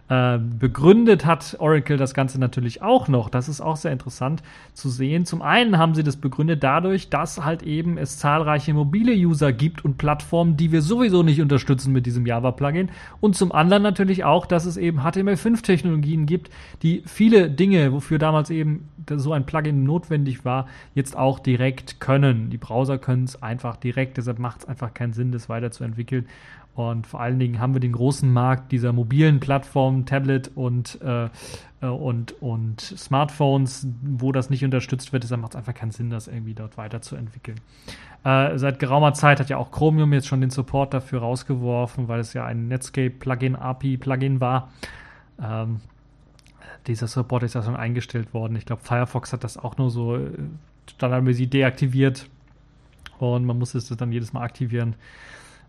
[0.10, 3.30] äh, begründet hat Oracle das Ganze natürlich auch noch.
[3.30, 4.42] Das ist auch sehr interessant
[4.74, 5.26] zu sehen.
[5.26, 9.86] Zum einen haben sie das begründet dadurch, dass halt eben es zahlreiche mobile User gibt
[9.86, 12.90] und Plattformen, die wir sowieso nicht unterstützen mit diesem Java-Plugin.
[13.22, 16.50] Und zum anderen natürlich auch, dass es eben HTML5-Technologien gibt,
[16.82, 22.50] die viele Dinge, wofür damals eben so ein Plugin notwendig war, jetzt auch direkt können.
[22.50, 26.26] Die Browser können es einfach direkt, deshalb macht es einfach keinen Sinn, das weiterzuentwickeln.
[26.80, 31.26] Und vor allen Dingen haben wir den großen Markt dieser mobilen Plattformen, Tablet und, äh,
[31.82, 35.24] äh, und, und Smartphones, wo das nicht unterstützt wird.
[35.24, 37.60] Deshalb macht es einfach keinen Sinn, das irgendwie dort weiterzuentwickeln.
[38.24, 42.22] Äh, seit geraumer Zeit hat ja auch Chromium jetzt schon den Support dafür rausgeworfen, weil
[42.22, 44.72] es ja ein Netscape-Plugin, API-Plugin war.
[45.38, 45.82] Ähm,
[46.88, 48.56] dieser Support ist ja schon eingestellt worden.
[48.56, 50.30] Ich glaube, Firefox hat das auch nur so äh,
[50.92, 52.30] standardmäßig deaktiviert
[53.18, 54.96] und man muss es dann jedes Mal aktivieren.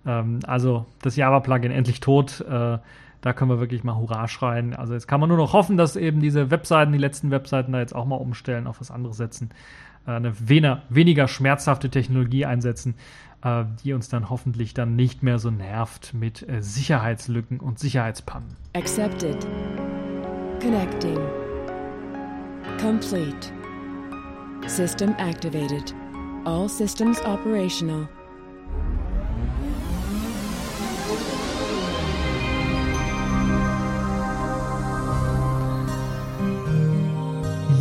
[0.06, 2.40] Ähm, also das Java-Plugin endlich tot.
[2.40, 2.78] Äh,
[3.22, 4.74] da können wir wirklich mal Hurra schreien.
[4.74, 7.80] Also jetzt kann man nur noch hoffen, dass eben diese Webseiten, die letzten Webseiten da
[7.80, 9.50] jetzt auch mal umstellen, auf was anderes setzen.
[10.06, 12.94] Äh, eine weniger, weniger schmerzhafte Technologie einsetzen,
[13.42, 18.56] äh, die uns dann hoffentlich dann nicht mehr so nervt mit äh, Sicherheitslücken und Sicherheitspannen.
[18.74, 19.46] Accepted.
[20.60, 21.18] Connecting.
[22.80, 23.52] Complete.
[24.66, 25.94] System activated.
[26.44, 28.08] All systems operational.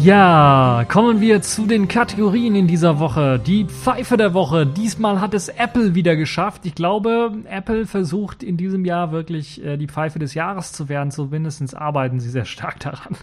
[0.01, 3.38] Ja, kommen wir zu den Kategorien in dieser Woche.
[3.38, 4.65] Die Pfeife der Woche.
[4.65, 6.65] Diesmal hat es Apple wieder geschafft.
[6.65, 11.12] Ich glaube, Apple versucht in diesem Jahr wirklich äh, die Pfeife des Jahres zu werden.
[11.12, 13.17] Zumindest arbeiten sie sehr stark daran.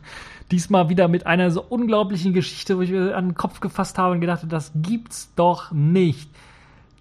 [0.51, 4.13] Diesmal wieder mit einer so unglaublichen Geschichte, wo ich mir an den Kopf gefasst habe
[4.13, 6.29] und gedacht habe, das gibt's doch nicht.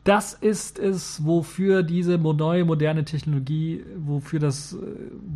[0.05, 4.77] Das ist es, wofür diese neue moderne Technologie, wofür das, äh,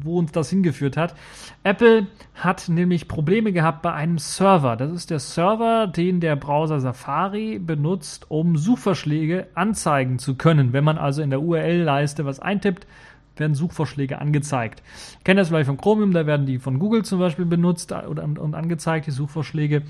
[0.04, 1.16] wo uns das hingeführt hat.
[1.64, 2.06] Apple
[2.36, 4.78] hat nämlich Probleme gehabt bei einem Server.
[4.78, 10.72] Das ist der Server, den der Browser Safari benutzt, um Suchvorschläge anzeigen zu können.
[10.72, 12.86] Wenn man also in der URL-Leiste was eintippt,
[13.40, 14.84] werden Suchvorschläge angezeigt.
[15.18, 18.24] Ich kenne das vielleicht von Chromium, da werden die von Google zum Beispiel benutzt oder,
[18.24, 19.84] und angezeigt, die Suchvorschläge.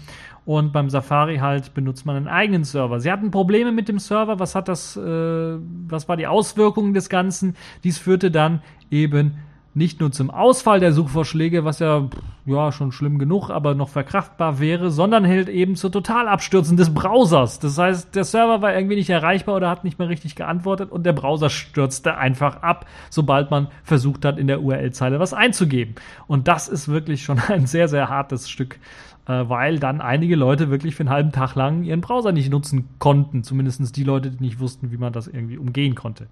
[0.45, 2.99] Und beim Safari halt benutzt man einen eigenen Server.
[2.99, 4.39] Sie hatten Probleme mit dem Server.
[4.39, 7.55] Was hat das, äh, was war die Auswirkung des Ganzen?
[7.83, 9.38] Dies führte dann eben
[9.73, 12.10] nicht nur zum Ausfall der Suchvorschläge, was ja,
[12.45, 17.60] ja schon schlimm genug, aber noch verkraftbar wäre, sondern hält eben zur Totalabstürzen des Browsers.
[17.60, 21.05] Das heißt, der Server war irgendwie nicht erreichbar oder hat nicht mehr richtig geantwortet und
[21.05, 25.95] der Browser stürzte einfach ab, sobald man versucht hat, in der URL-Zeile was einzugeben.
[26.25, 28.79] Und das ist wirklich schon ein sehr, sehr hartes Stück,
[29.27, 32.89] äh, weil dann einige Leute wirklich für einen halben Tag lang ihren Browser nicht nutzen
[32.97, 33.43] konnten.
[33.43, 36.27] Zumindest die Leute, die nicht wussten, wie man das irgendwie umgehen konnte.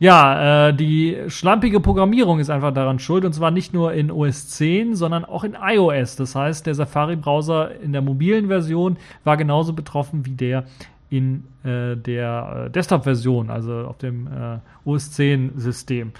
[0.00, 4.48] Ja, äh, die schlampige Programmierung ist einfach daran schuld und zwar nicht nur in OS
[4.48, 6.16] 10, sondern auch in iOS.
[6.16, 10.64] Das heißt, der Safari-Browser in der mobilen Version war genauso betroffen wie der
[11.10, 16.12] in äh, der äh, Desktop-Version, also auf dem äh, OS 10-System.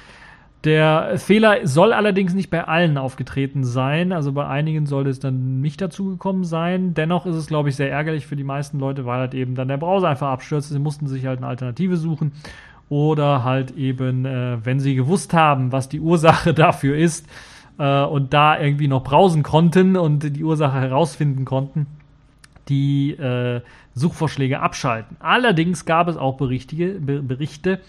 [0.62, 4.12] Der Fehler soll allerdings nicht bei allen aufgetreten sein.
[4.12, 6.94] Also bei einigen sollte es dann nicht dazu gekommen sein.
[6.94, 9.68] Dennoch ist es, glaube ich, sehr ärgerlich für die meisten Leute, weil halt eben dann
[9.68, 10.70] der Browser einfach abstürzt.
[10.70, 12.32] Sie mussten sich halt eine Alternative suchen
[12.94, 17.26] oder halt eben, äh, wenn sie gewusst haben, was die Ursache dafür ist
[17.76, 21.88] äh, und da irgendwie noch browsen konnten und die Ursache herausfinden konnten,
[22.68, 23.62] die äh,
[23.96, 25.16] Suchvorschläge abschalten.
[25.18, 27.80] Allerdings gab es auch Berichte, Berichte,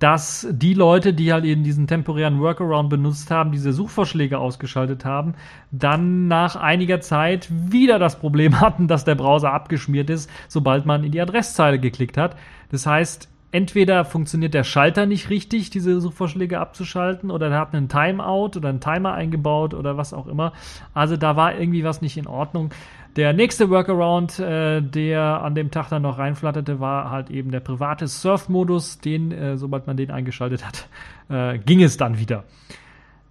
[0.00, 5.34] dass die Leute, die halt eben diesen temporären Workaround benutzt haben, diese Suchvorschläge ausgeschaltet haben,
[5.70, 11.04] dann nach einiger Zeit wieder das Problem hatten, dass der Browser abgeschmiert ist, sobald man
[11.04, 12.34] in die Adresszeile geklickt hat.
[12.72, 17.88] Das heißt, entweder funktioniert der Schalter nicht richtig, diese Suchvorschläge abzuschalten, oder er hat einen
[17.88, 20.52] Timeout oder einen Timer eingebaut oder was auch immer.
[20.94, 22.72] Also da war irgendwie was nicht in Ordnung.
[23.16, 27.60] Der nächste Workaround, äh, der an dem Tag dann noch reinflatterte, war halt eben der
[27.60, 29.00] private Surf-Modus.
[29.00, 30.88] Den, äh, sobald man den eingeschaltet hat,
[31.28, 32.44] äh, ging es dann wieder.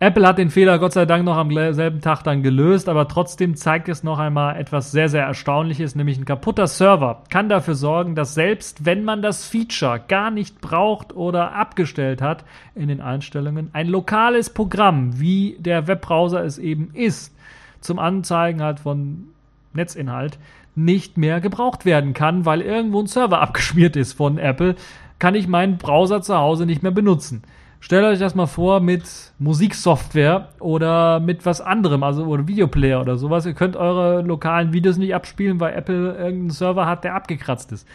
[0.02, 3.56] Apple hat den Fehler Gott sei Dank noch am selben Tag dann gelöst, aber trotzdem
[3.56, 8.16] zeigt es noch einmal etwas sehr, sehr Erstaunliches, nämlich ein kaputter Server kann dafür sorgen,
[8.16, 13.70] dass selbst wenn man das Feature gar nicht braucht oder abgestellt hat in den Einstellungen,
[13.74, 17.32] ein lokales Programm, wie der Webbrowser es eben ist,
[17.80, 19.26] zum Anzeigen halt von
[19.74, 20.40] Netzinhalt
[20.74, 24.74] nicht mehr gebraucht werden kann, weil irgendwo ein Server abgeschmiert ist von Apple,
[25.20, 27.44] kann ich meinen Browser zu Hause nicht mehr benutzen.
[27.84, 29.04] Stellt euch das mal vor mit
[29.40, 33.48] Musiksoftware oder mit was anderem, also oder Videoplayer oder sowas.
[33.48, 37.88] Ihr könnt eure lokalen Videos nicht abspielen, weil Apple irgendeinen Server hat, der abgekratzt ist.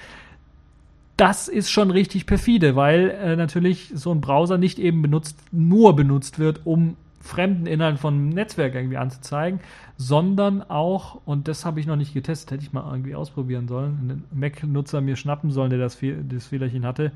[1.17, 5.95] Das ist schon richtig perfide, weil äh, natürlich so ein Browser nicht eben benutzt, nur
[5.95, 9.61] benutzt wird, um fremden Inhalt von Netzwerk irgendwie anzuzeigen,
[9.97, 13.99] sondern auch, und das habe ich noch nicht getestet, hätte ich mal irgendwie ausprobieren sollen,
[14.01, 15.97] einen Mac-Nutzer mir schnappen sollen, der das,
[16.29, 17.13] das Fehlerchen hatte,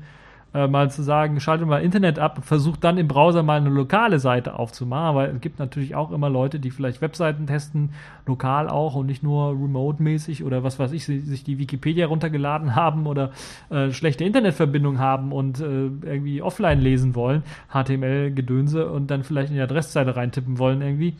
[0.53, 4.19] äh, mal zu sagen, schalte mal Internet ab, versucht dann im Browser mal eine lokale
[4.19, 7.91] Seite aufzumachen, aber es gibt natürlich auch immer Leute, die vielleicht Webseiten testen,
[8.25, 13.07] lokal auch und nicht nur remote-mäßig oder was weiß ich, sich die Wikipedia runtergeladen haben
[13.07, 13.31] oder
[13.69, 19.55] äh, schlechte Internetverbindung haben und äh, irgendwie offline lesen wollen, HTML-Gedönse und dann vielleicht in
[19.55, 21.15] die Adressseite reintippen wollen irgendwie.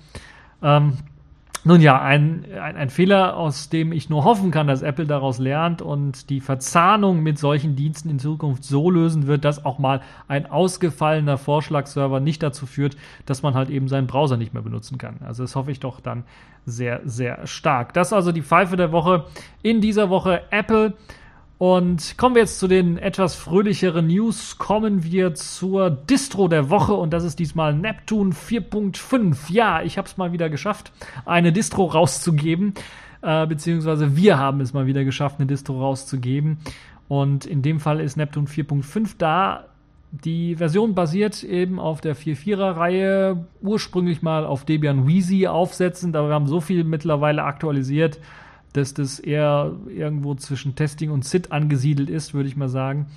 [0.61, 0.97] Ähm,
[1.63, 5.37] nun ja, ein, ein, ein, Fehler, aus dem ich nur hoffen kann, dass Apple daraus
[5.37, 10.01] lernt und die Verzahnung mit solchen Diensten in Zukunft so lösen wird, dass auch mal
[10.27, 12.97] ein ausgefallener Vorschlagserver nicht dazu führt,
[13.27, 15.17] dass man halt eben seinen Browser nicht mehr benutzen kann.
[15.23, 16.23] Also das hoffe ich doch dann
[16.65, 17.93] sehr, sehr stark.
[17.93, 19.25] Das ist also die Pfeife der Woche.
[19.61, 20.93] In dieser Woche Apple.
[21.61, 24.57] Und kommen wir jetzt zu den etwas fröhlicheren News.
[24.57, 29.35] Kommen wir zur Distro der Woche und das ist diesmal Neptune 4.5.
[29.49, 30.91] Ja, ich habe es mal wieder geschafft,
[31.23, 32.73] eine Distro rauszugeben.
[33.21, 36.57] Äh, beziehungsweise wir haben es mal wieder geschafft, eine Distro rauszugeben.
[37.07, 39.67] Und in dem Fall ist Neptune 4.5 da.
[40.09, 46.33] Die Version basiert eben auf der 4.4er-Reihe, ursprünglich mal auf Debian Wheezy aufsetzend, aber wir
[46.33, 48.17] haben so viel mittlerweile aktualisiert,
[48.73, 53.07] dass das eher irgendwo zwischen Testing und SIT angesiedelt ist, würde ich mal sagen.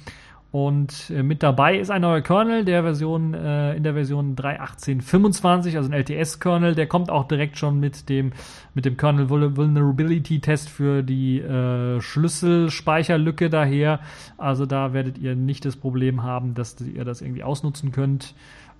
[0.54, 5.76] Und äh, mit dabei ist ein neuer Kernel, der Version äh, in der Version 3.18.25,
[5.76, 6.76] also ein LTS-Kernel.
[6.76, 8.30] Der kommt auch direkt schon mit dem
[8.72, 13.98] mit dem Kernel Vulnerability Test für die äh, Schlüsselspeicherlücke daher.
[14.38, 18.36] Also da werdet ihr nicht das Problem haben, dass ihr das irgendwie ausnutzen könnt.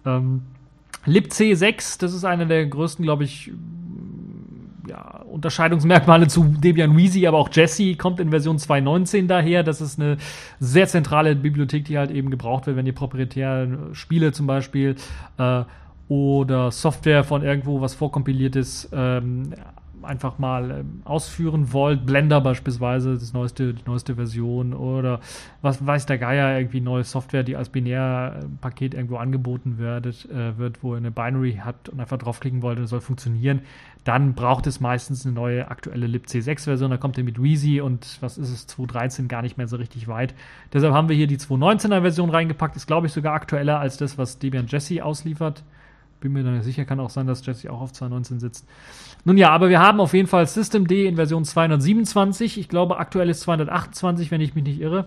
[0.07, 0.43] Ähm,
[1.07, 3.51] libc6, das ist einer der größten, glaube ich,
[4.89, 9.63] ja, Unterscheidungsmerkmale zu Debian Wheezy, aber auch Jesse kommt in Version 2.19 daher.
[9.63, 10.17] Das ist eine
[10.61, 14.97] sehr zentrale Bibliothek, die halt eben gebraucht wird, wenn ihr proprietäre Spiele zum Beispiel
[15.39, 15.63] äh,
[16.09, 19.55] oder Software von irgendwo was vorkompiliertes ähm,
[20.05, 25.21] einfach mal ähm, ausführen wollt, Blender beispielsweise, das neueste, die neueste Version oder
[25.63, 30.83] was weiß der Geier, irgendwie neue Software, die als Binärpaket irgendwo angeboten wird, äh, wird,
[30.83, 33.63] wo ihr eine Binary habt und einfach draufklicken wollt und es soll funktionieren,
[34.05, 38.39] dann braucht es meistens eine neue aktuelle libc6-Version, da kommt ihr mit Wheezy und was
[38.39, 40.35] ist es, 2.13 gar nicht mehr so richtig weit.
[40.73, 44.19] Deshalb haben wir hier die 2.19er Version reingepackt, ist glaube ich sogar aktueller als das,
[44.19, 45.65] was Debian Jesse ausliefert.
[46.21, 48.67] Bin mir da nicht sicher, kann auch sein, dass Jesse auch auf 2.19 sitzt.
[49.25, 52.59] Nun ja, aber wir haben auf jeden Fall Systemd in Version 227.
[52.59, 55.07] Ich glaube, aktuell ist 228, wenn ich mich nicht irre.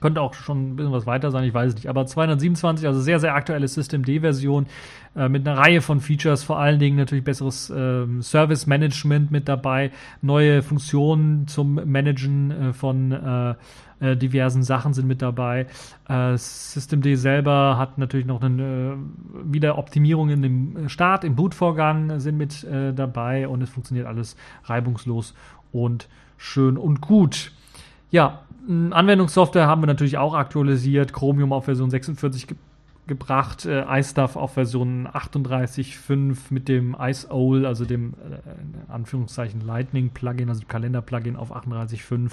[0.00, 1.88] Könnte auch schon ein bisschen was weiter sein, ich weiß es nicht.
[1.88, 4.66] Aber 227, also sehr, sehr aktuelle Systemd-Version
[5.14, 9.90] äh, mit einer Reihe von Features, vor allen Dingen natürlich besseres äh, Service-Management mit dabei,
[10.20, 13.56] neue Funktionen zum Managen äh, von
[14.00, 15.66] äh, diversen Sachen sind mit dabei.
[16.08, 18.96] Äh, Systemd selber hat natürlich noch eine äh,
[19.44, 25.34] wieder Optimierungen im Start, im Bootvorgang sind mit äh, dabei und es funktioniert alles reibungslos
[25.72, 27.52] und schön und gut.
[28.10, 31.12] Ja, Anwendungssoftware haben wir natürlich auch aktualisiert.
[31.12, 32.48] Chromium auf Version 46
[33.06, 40.48] gebracht, äh, iStuff auf Version 38.5 mit dem IceOwl, also dem äh, Anführungszeichen Lightning Plugin,
[40.48, 42.30] also Kalender Plugin auf 38.5.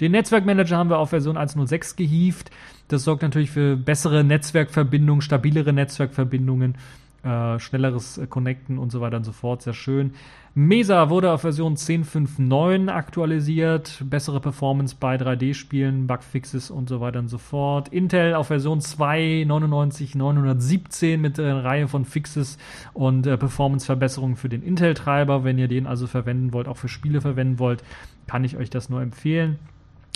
[0.00, 2.50] Den Netzwerkmanager haben wir auf Version 1.06 gehievt.
[2.88, 6.76] Das sorgt natürlich für bessere Netzwerkverbindungen, stabilere Netzwerkverbindungen
[7.24, 9.62] äh, schnelleres Connecten und so weiter und so fort.
[9.62, 10.12] Sehr schön.
[10.54, 14.02] Mesa wurde auf Version 10.5.9 aktualisiert.
[14.04, 17.88] Bessere Performance bei 3D-Spielen, Bugfixes und so weiter und so fort.
[17.88, 22.58] Intel auf Version 2.99.917 mit einer Reihe von Fixes
[22.92, 25.42] und äh, Performance-Verbesserungen für den Intel-Treiber.
[25.42, 27.82] Wenn ihr den also verwenden wollt, auch für Spiele verwenden wollt,
[28.26, 29.58] kann ich euch das nur empfehlen.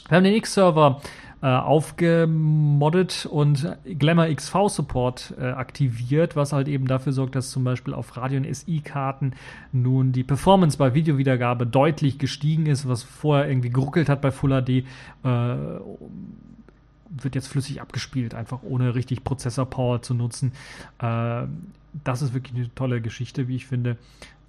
[0.08, 1.00] Wir haben den X-Server
[1.42, 7.62] äh, aufgemoddet und Glamour XV Support äh, aktiviert, was halt eben dafür sorgt, dass zum
[7.62, 9.34] Beispiel auf Radio- und SI-Karten
[9.72, 14.62] nun die Performance bei Videowiedergabe deutlich gestiegen ist, was vorher irgendwie geruckelt hat bei Full
[14.62, 14.84] HD.
[15.24, 15.56] Äh,
[17.22, 20.52] wird jetzt flüssig abgespielt, einfach ohne richtig Prozessor-Power zu nutzen.
[20.98, 21.42] Äh,
[22.04, 23.96] das ist wirklich eine tolle Geschichte, wie ich finde.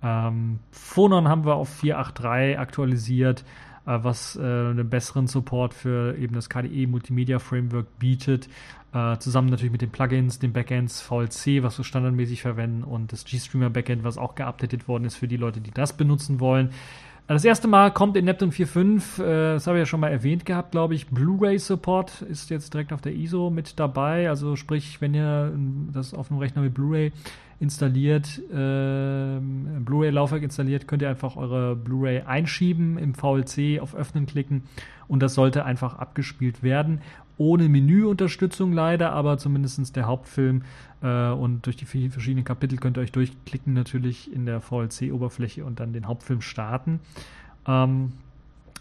[0.03, 3.43] Ähm, Phonon haben wir auf 4.8.3 aktualisiert.
[3.87, 8.49] Äh, was äh, einen besseren Support für eben das KDE Multimedia Framework bietet.
[8.93, 13.23] Äh, zusammen natürlich mit den Plugins, den Backends, VLC, was wir standardmäßig verwenden und das
[13.23, 16.71] GStreamer Backend, was auch geupdatet worden ist für die Leute, die das benutzen wollen.
[17.27, 20.45] Das erste Mal kommt in Neptune 4.5, äh, das habe ich ja schon mal erwähnt
[20.45, 24.29] gehabt, glaube ich, Blu-ray-Support ist jetzt direkt auf der ISO mit dabei.
[24.29, 25.53] Also sprich, wenn ihr
[25.91, 27.11] das auf einem Rechner mit Blu-ray
[27.59, 34.63] installiert, äh, Blu-ray-Laufwerk installiert, könnt ihr einfach eure Blu-ray einschieben, im VLC auf Öffnen klicken
[35.07, 37.01] und das sollte einfach abgespielt werden.
[37.39, 40.63] Ohne Menüunterstützung leider, aber zumindest der Hauptfilm
[41.01, 45.79] äh, und durch die verschiedenen Kapitel könnt ihr euch durchklicken, natürlich in der VLC-Oberfläche und
[45.79, 46.99] dann den Hauptfilm starten.
[47.67, 48.13] Ähm,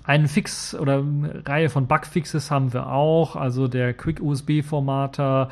[0.05, 5.49] einen Fix oder eine Reihe von Bugfixes haben wir auch, also der Quick USB-Formater,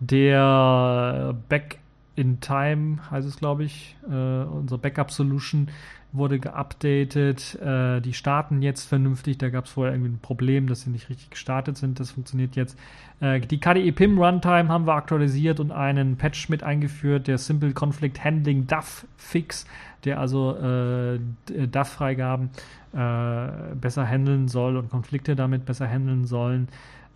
[0.00, 1.78] der Back
[2.14, 5.68] in Time heißt es, glaube ich, äh, unsere Backup-Solution
[6.12, 7.58] wurde geupdatet.
[7.60, 9.38] Äh, die starten jetzt vernünftig.
[9.38, 12.00] Da gab es vorher irgendwie ein Problem, dass sie nicht richtig gestartet sind.
[12.00, 12.78] Das funktioniert jetzt.
[13.20, 17.72] Äh, die KDE PIM Runtime haben wir aktualisiert und einen Patch mit eingeführt, der Simple
[17.72, 19.66] Conflict Handling DAF Fix,
[20.04, 21.18] der also äh,
[21.66, 22.50] DAF-Freigaben
[22.92, 26.68] äh, besser handeln soll und Konflikte damit besser handeln sollen.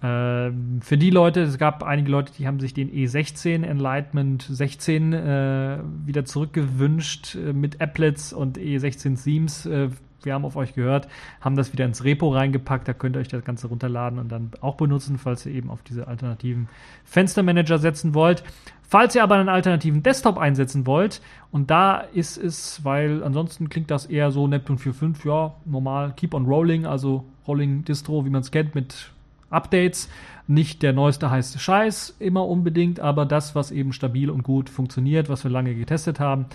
[0.02, 5.12] Ähm, für die Leute, es gab einige Leute, die haben sich den E16 Enlightenment 16
[5.12, 9.64] äh, wieder zurückgewünscht äh, mit Applets und E16 Themes.
[9.66, 9.88] Äh,
[10.22, 11.08] wir haben auf euch gehört,
[11.40, 12.88] haben das wieder ins Repo reingepackt.
[12.88, 15.82] Da könnt ihr euch das Ganze runterladen und dann auch benutzen, falls ihr eben auf
[15.82, 16.68] diese alternativen
[17.04, 18.42] Fenstermanager setzen wollt.
[18.82, 23.90] Falls ihr aber einen alternativen Desktop einsetzen wollt, und da ist es, weil ansonsten klingt
[23.90, 28.42] das eher so Neptune 4.5, ja, normal, keep on rolling, also Rolling Distro, wie man
[28.42, 29.12] es kennt, mit
[29.50, 30.08] Updates.
[30.48, 35.28] Nicht der neueste heiße Scheiß immer unbedingt, aber das, was eben stabil und gut funktioniert,
[35.28, 36.46] was wir lange getestet haben,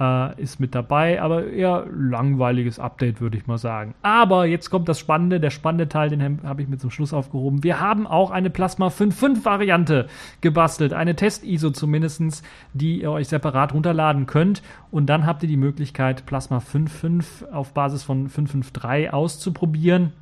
[0.00, 1.20] äh, ist mit dabei.
[1.20, 3.94] Aber eher langweiliges Update, würde ich mal sagen.
[4.02, 7.62] Aber jetzt kommt das Spannende, der spannende Teil, den habe ich mir zum Schluss aufgehoben.
[7.62, 10.06] Wir haben auch eine Plasma 5.5 Variante
[10.40, 10.92] gebastelt.
[10.92, 14.62] Eine Test-ISO zumindest, die ihr euch separat runterladen könnt.
[14.90, 20.12] Und dann habt ihr die Möglichkeit, Plasma 5.5 auf Basis von 5.5.3 auszuprobieren.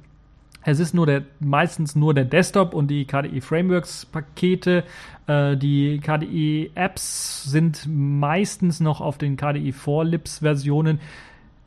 [0.64, 4.84] Es ist nur der, meistens nur der Desktop und die KDE Frameworks Pakete.
[5.26, 11.00] Äh, die KDE Apps sind meistens noch auf den KDE 4Lips Versionen.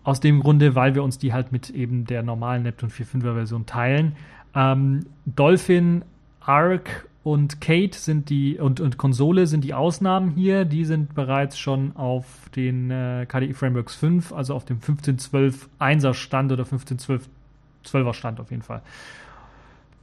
[0.03, 3.65] Aus dem Grunde, weil wir uns die halt mit eben der normalen Neptune 4.5er Version
[3.65, 4.15] teilen.
[4.55, 6.03] Ähm, Dolphin,
[6.39, 10.63] Arc und Kate sind die und, und Konsole sind die Ausnahmen hier.
[10.63, 16.13] Die sind bereits schon auf den äh, KDE Frameworks 5, also auf dem 15.12 1er
[16.13, 17.23] Stand oder 15.12
[17.85, 18.81] 12er Stand auf jeden Fall.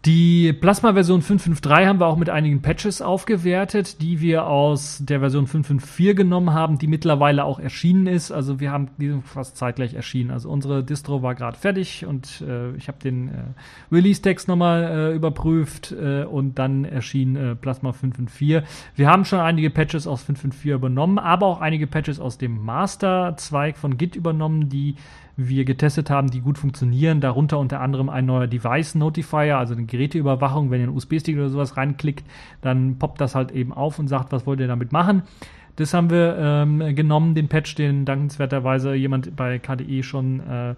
[0.04, 5.46] Die Plasma-Version 5.5.3 haben wir auch mit einigen Patches aufgewertet, die wir aus der Version
[5.46, 8.30] 5.5.4 genommen haben, die mittlerweile auch erschienen ist.
[8.30, 10.30] Also wir haben die fast zeitgleich erschienen.
[10.30, 13.32] Also unsere Distro war gerade fertig und äh, ich habe den äh,
[13.92, 18.62] Release-Text nochmal äh, überprüft äh, und dann erschien äh, Plasma 5.5.4.
[18.96, 23.78] Wir haben schon einige Patches aus 5.5.4 übernommen, aber auch einige Patches aus dem Master-Zweig
[23.78, 24.96] von Git übernommen, die
[25.36, 27.20] wir getestet haben, die gut funktionieren.
[27.20, 30.70] Darunter unter anderem ein neuer Device Notifier, also eine Geräteüberwachung.
[30.70, 32.24] Wenn ihr einen USB-Stick oder sowas reinklickt,
[32.60, 35.22] dann poppt das halt eben auf und sagt, was wollt ihr damit machen.
[35.76, 40.74] Das haben wir ähm, genommen, den Patch, den dankenswerterweise jemand bei KDE schon äh,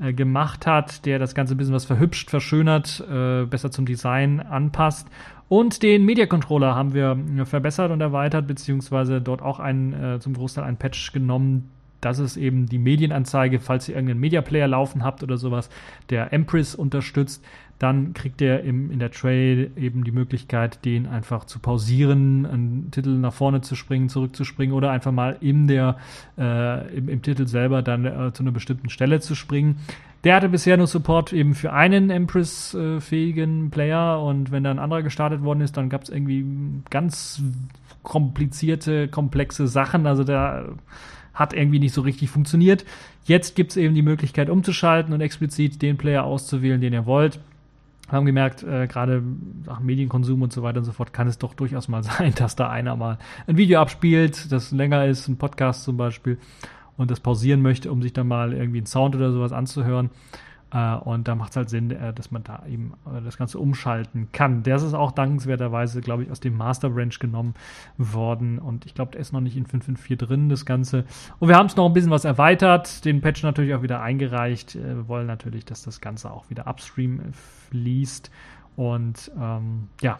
[0.00, 4.40] äh, gemacht hat, der das Ganze ein bisschen was verhübscht, verschönert, äh, besser zum Design
[4.40, 5.08] anpasst.
[5.48, 10.34] Und den Media Controller haben wir verbessert und erweitert, beziehungsweise dort auch einen, äh, zum
[10.34, 15.04] Großteil einen Patch genommen, das ist eben die Medienanzeige, falls ihr irgendeinen Media Player laufen
[15.04, 15.70] habt oder sowas,
[16.08, 17.44] der Empress unterstützt,
[17.80, 22.90] dann kriegt ihr im, in der Tray eben die Möglichkeit, den einfach zu pausieren, einen
[22.90, 25.96] Titel nach vorne zu springen, zurückzuspringen oder einfach mal in der,
[26.36, 29.78] äh, im, im, Titel selber dann äh, zu einer bestimmten Stelle zu springen.
[30.24, 34.78] Der hatte bisher nur Support eben für einen Empress-fähigen äh, Player und wenn da ein
[34.78, 36.44] anderer gestartet worden ist, dann gab es irgendwie
[36.90, 37.42] ganz
[38.02, 40.06] komplizierte, komplexe Sachen.
[40.06, 40.66] Also da
[41.34, 42.84] hat irgendwie nicht so richtig funktioniert.
[43.24, 47.40] Jetzt gibt es eben die Möglichkeit umzuschalten und explizit den Player auszuwählen, den ihr wollt.
[48.08, 49.22] Wir haben gemerkt, äh, gerade
[49.66, 52.56] nach Medienkonsum und so weiter und so fort, kann es doch durchaus mal sein, dass
[52.56, 56.38] da einer mal ein Video abspielt, das länger ist, ein Podcast zum Beispiel,
[56.96, 60.10] und das pausieren möchte, um sich dann mal irgendwie einen Sound oder sowas anzuhören.
[60.72, 63.58] Äh, und da macht es halt Sinn, äh, dass man da eben äh, das Ganze
[63.58, 64.62] umschalten kann.
[64.62, 67.54] Das ist auch dankenswerterweise, glaube ich, aus dem Master Branch genommen
[67.98, 68.58] worden.
[68.58, 71.04] Und ich glaube, der ist noch nicht in 5.5.4 drin, das Ganze.
[71.38, 74.74] Und wir haben es noch ein bisschen was erweitert, den Patch natürlich auch wieder eingereicht.
[74.74, 77.20] Wir wollen natürlich, dass das Ganze auch wieder upstream
[77.70, 78.30] fließt.
[78.76, 80.18] Und ähm, ja,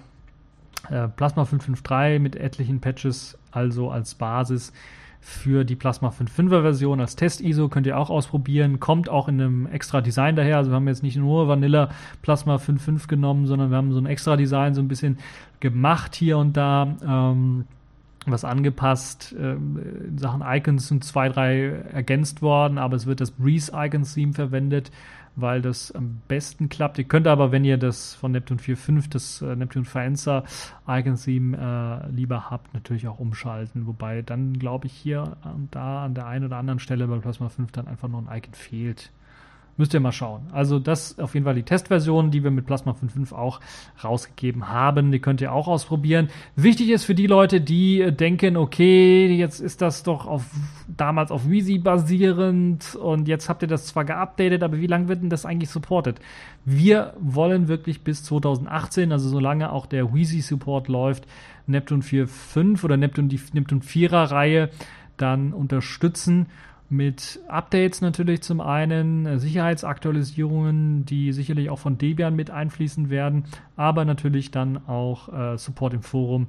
[0.88, 4.72] Plasma 553 mit etlichen Patches also als Basis
[5.20, 7.68] für die Plasma 5.5er Version als Test-ISO.
[7.68, 8.80] Könnt ihr auch ausprobieren.
[8.80, 10.56] Kommt auch in einem extra Design daher.
[10.56, 11.90] Also wir haben jetzt nicht nur Vanilla
[12.22, 15.18] Plasma 5.5 genommen, sondern wir haben so ein extra Design so ein bisschen
[15.60, 16.96] gemacht hier und da.
[17.06, 17.64] Ähm,
[18.26, 19.34] was angepasst.
[19.38, 24.14] Ähm, in Sachen Icons sind zwei, drei ergänzt worden, aber es wird das Breeze Icons
[24.14, 24.90] Theme verwendet
[25.36, 26.98] weil das am besten klappt.
[26.98, 30.44] Ihr könnt aber, wenn ihr das von Neptune 4.5, das äh, Neptune Fencer
[30.86, 33.86] Icon Theme äh, lieber habt, natürlich auch umschalten.
[33.86, 37.48] Wobei dann, glaube ich, hier und da an der einen oder anderen Stelle bei Plasma
[37.48, 39.12] 5 dann einfach noch ein Icon fehlt.
[39.80, 40.42] Müsst ihr mal schauen.
[40.52, 43.60] Also das auf jeden Fall die Testversion, die wir mit Plasma 5.5 auch
[44.04, 45.10] rausgegeben haben.
[45.10, 46.28] Die könnt ihr auch ausprobieren.
[46.54, 50.44] Wichtig ist für die Leute, die denken, okay, jetzt ist das doch auf
[50.86, 55.22] damals auf Wheezy basierend und jetzt habt ihr das zwar geupdatet, aber wie lange wird
[55.22, 56.20] denn das eigentlich supported?
[56.66, 61.26] Wir wollen wirklich bis 2018, also solange auch der Wheezy Support läuft,
[61.66, 64.68] Neptune 4.5 oder Neptune die Neptune 4er Reihe
[65.16, 66.48] dann unterstützen
[66.90, 73.44] mit Updates natürlich zum einen, äh, Sicherheitsaktualisierungen, die sicherlich auch von Debian mit einfließen werden,
[73.76, 76.48] aber natürlich dann auch äh, Support im Forum.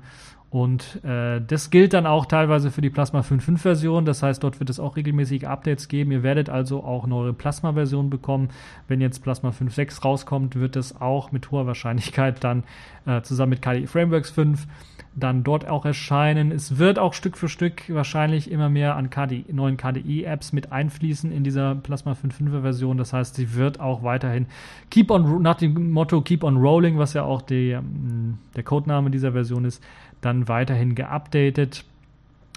[0.50, 4.04] Und äh, das gilt dann auch teilweise für die Plasma 5.5 Version.
[4.04, 6.12] Das heißt, dort wird es auch regelmäßige Updates geben.
[6.12, 8.50] Ihr werdet also auch neue Plasma-Versionen bekommen.
[8.90, 12.66] Wenn jetzt Plasma 5.6 rauskommt, wird es auch mit hoher Wahrscheinlichkeit dann
[13.06, 14.68] äh, zusammen mit KDE Frameworks 5
[15.14, 16.52] dann dort auch erscheinen.
[16.52, 21.32] Es wird auch Stück für Stück wahrscheinlich immer mehr an KDE, neuen KDE-Apps mit einfließen
[21.32, 22.98] in dieser Plasma 5.5er Version.
[22.98, 24.46] Das heißt, sie wird auch weiterhin
[24.90, 29.12] Keep on, nach dem Motto Keep on Rolling, was ja auch die, ähm, der Codename
[29.12, 29.84] dieser Version ist,
[30.22, 31.84] dann weiterhin geupdatet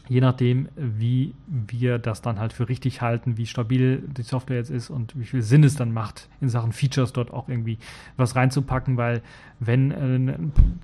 [0.08, 4.70] je nachdem, wie wir das dann halt für richtig halten, wie stabil die Software jetzt
[4.70, 7.78] ist und wie viel Sinn es dann macht, in Sachen Features dort auch irgendwie
[8.16, 9.22] was reinzupacken, weil
[9.60, 10.38] wenn, äh,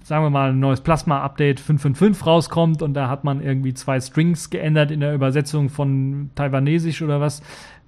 [0.05, 4.49] sagen wir mal, ein neues Plasma-Update 5.5.5 rauskommt und da hat man irgendwie zwei Strings
[4.49, 7.43] geändert in der Übersetzung von Taiwanesisch oder was,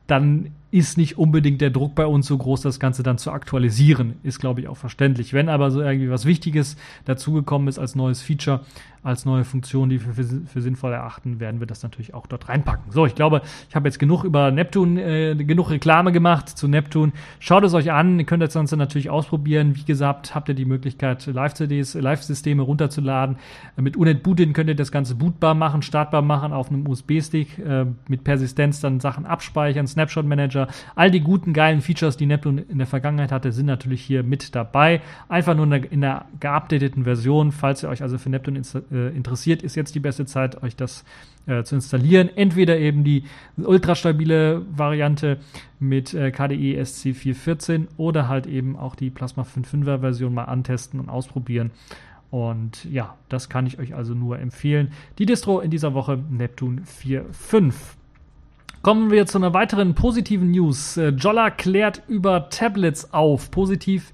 [0.07, 4.15] dann ist nicht unbedingt der Druck bei uns so groß, das Ganze dann zu aktualisieren.
[4.23, 5.35] Ist, glaube ich, auch verständlich.
[5.35, 8.63] Wenn aber so irgendwie was Wichtiges dazugekommen ist als neues Feature,
[9.03, 12.49] als neue Funktion, die wir für, für, sinnvoll erachten, werden wir das natürlich auch dort
[12.49, 12.93] reinpacken.
[12.93, 17.13] So, ich glaube, ich habe jetzt genug über Neptune, äh, genug Reklame gemacht zu Neptune.
[17.41, 18.19] Schaut es euch an.
[18.21, 19.75] Ihr könnt das Ganze natürlich ausprobieren.
[19.75, 23.37] Wie gesagt, habt ihr die Möglichkeit, Live-CDs, Live-Systeme runterzuladen.
[23.77, 27.87] Mit Unet Bootin könnt ihr das Ganze bootbar machen, startbar machen auf einem USB-Stick, äh,
[28.09, 30.93] mit Persistenz dann Sachen abspeichern, Snapshot-Manager Manager.
[30.95, 34.55] All die guten, geilen Features, die Neptune in der Vergangenheit hatte, sind natürlich hier mit
[34.55, 35.01] dabei.
[35.29, 37.53] Einfach nur in der, in der geupdateten Version.
[37.53, 41.05] Falls ihr euch also für Neptune äh, interessiert, ist jetzt die beste Zeit, euch das
[41.47, 42.31] äh, zu installieren.
[42.35, 43.25] Entweder eben die
[43.57, 45.39] ultrastabile Variante
[45.79, 51.09] mit äh, KDE SC414 oder halt eben auch die Plasma 5.5er Version mal antesten und
[51.09, 51.71] ausprobieren.
[52.31, 54.93] Und ja, das kann ich euch also nur empfehlen.
[55.19, 57.75] Die Distro in dieser Woche Neptune 4.5.
[58.83, 60.97] Kommen wir zu einer weiteren positiven News.
[60.97, 63.53] Äh, Jolla klärt über Tablets auf.
[63.53, 64.13] Positiv,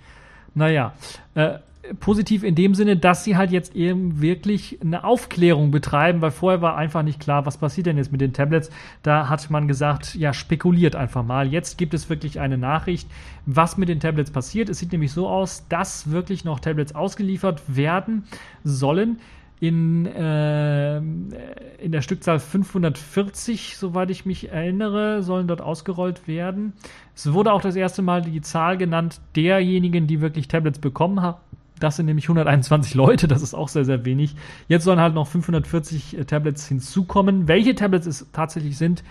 [0.54, 0.92] naja,
[1.34, 1.54] äh,
[2.00, 6.60] positiv in dem Sinne, dass sie halt jetzt eben wirklich eine Aufklärung betreiben, weil vorher
[6.60, 8.68] war einfach nicht klar, was passiert denn jetzt mit den Tablets.
[9.02, 11.48] Da hat man gesagt, ja, spekuliert einfach mal.
[11.48, 13.08] Jetzt gibt es wirklich eine Nachricht,
[13.46, 14.68] was mit den Tablets passiert.
[14.68, 18.24] Es sieht nämlich so aus, dass wirklich noch Tablets ausgeliefert werden
[18.64, 19.18] sollen
[19.60, 26.74] in, äh, in der Stückzahl 540, soweit ich mich erinnere, sollen dort ausgerollt werden.
[27.14, 31.38] Es wurde auch das erste Mal die Zahl genannt derjenigen, die wirklich Tablets bekommen haben.
[31.80, 34.34] Das sind nämlich 121 Leute, das ist auch sehr, sehr wenig.
[34.68, 37.48] Jetzt sollen halt noch 540 äh, Tablets hinzukommen.
[37.48, 39.02] Welche Tablets es tatsächlich sind,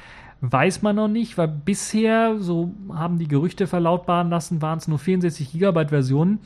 [0.42, 5.00] weiß man noch nicht, weil bisher, so haben die Gerüchte verlautbaren lassen, waren es nur
[5.00, 6.40] 64 Gigabyte Versionen.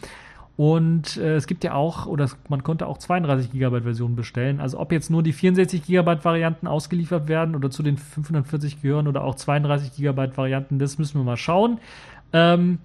[0.58, 4.60] Und äh, es gibt ja auch, oder man konnte auch 32 GB Versionen bestellen.
[4.60, 9.08] Also ob jetzt nur die 64 GB Varianten ausgeliefert werden oder zu den 540 gehören
[9.08, 11.80] oder auch 32 GB Varianten, das müssen wir mal schauen.
[12.34, 12.80] Ähm,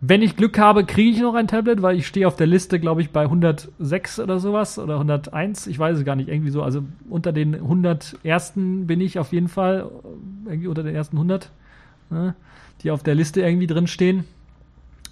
[0.00, 2.78] wenn ich Glück habe, kriege ich noch ein Tablet, weil ich stehe auf der Liste,
[2.78, 5.66] glaube ich, bei 106 oder sowas oder 101.
[5.68, 6.62] Ich weiß es gar nicht, irgendwie so.
[6.62, 9.90] Also unter den 100 ersten bin ich auf jeden Fall,
[10.44, 11.50] irgendwie unter den ersten 100,
[12.10, 12.34] ne,
[12.82, 14.24] die auf der Liste irgendwie drin stehen.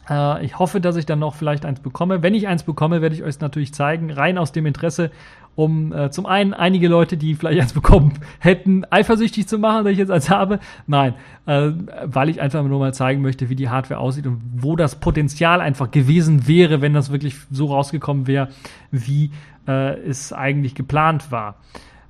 [0.09, 2.23] Äh, ich hoffe, dass ich dann noch vielleicht eins bekomme.
[2.23, 5.11] Wenn ich eins bekomme, werde ich euch natürlich zeigen, rein aus dem Interesse,
[5.57, 9.93] um äh, zum einen einige Leute, die vielleicht eins bekommen hätten, eifersüchtig zu machen, dass
[9.93, 10.59] ich jetzt eins habe.
[10.87, 11.15] Nein,
[11.47, 11.71] äh,
[12.05, 15.61] weil ich einfach nur mal zeigen möchte, wie die Hardware aussieht und wo das Potenzial
[15.61, 18.49] einfach gewesen wäre, wenn das wirklich so rausgekommen wäre,
[18.91, 19.31] wie
[19.67, 21.57] äh, es eigentlich geplant war.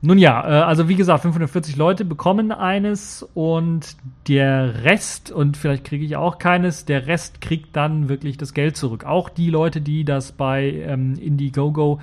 [0.07, 3.97] Nun ja, äh, also wie gesagt, 540 Leute bekommen eines und
[4.29, 8.77] der Rest, und vielleicht kriege ich auch keines, der Rest kriegt dann wirklich das Geld
[8.77, 9.07] zurück.
[9.07, 12.01] Auch die Leute, die das bei ähm, Indiegogo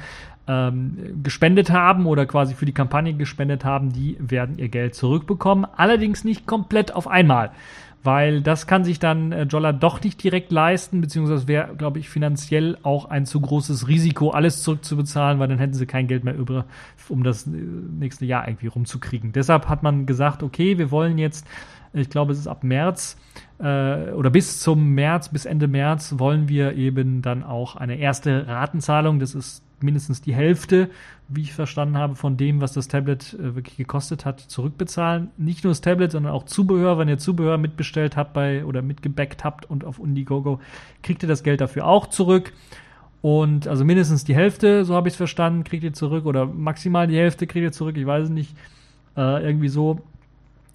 [0.47, 5.67] ähm, gespendet haben oder quasi für die Kampagne gespendet haben, die werden ihr Geld zurückbekommen.
[5.77, 7.51] Allerdings nicht komplett auf einmal
[8.03, 12.09] weil das kann sich dann äh, Jolla doch nicht direkt leisten, beziehungsweise wäre, glaube ich,
[12.09, 16.35] finanziell auch ein zu großes Risiko, alles zurückzubezahlen, weil dann hätten sie kein Geld mehr
[16.35, 16.65] über,
[17.09, 19.31] um das äh, nächste Jahr irgendwie rumzukriegen.
[19.33, 21.45] Deshalb hat man gesagt, okay, wir wollen jetzt,
[21.93, 23.17] ich glaube, es ist ab März
[23.59, 28.47] äh, oder bis zum März, bis Ende März wollen wir eben dann auch eine erste
[28.47, 30.89] Ratenzahlung, das ist mindestens die Hälfte,
[31.27, 35.29] wie ich verstanden habe, von dem, was das Tablet äh, wirklich gekostet hat, zurückbezahlen.
[35.37, 36.97] Nicht nur das Tablet, sondern auch Zubehör.
[36.97, 40.59] Wenn ihr Zubehör mitbestellt habt bei oder mitgebackt habt und auf Indiegogo,
[41.03, 42.53] kriegt ihr das Geld dafür auch zurück.
[43.21, 47.05] Und also mindestens die Hälfte, so habe ich es verstanden, kriegt ihr zurück oder maximal
[47.07, 48.55] die Hälfte kriegt ihr zurück, ich weiß es nicht.
[49.15, 49.99] Äh, irgendwie so.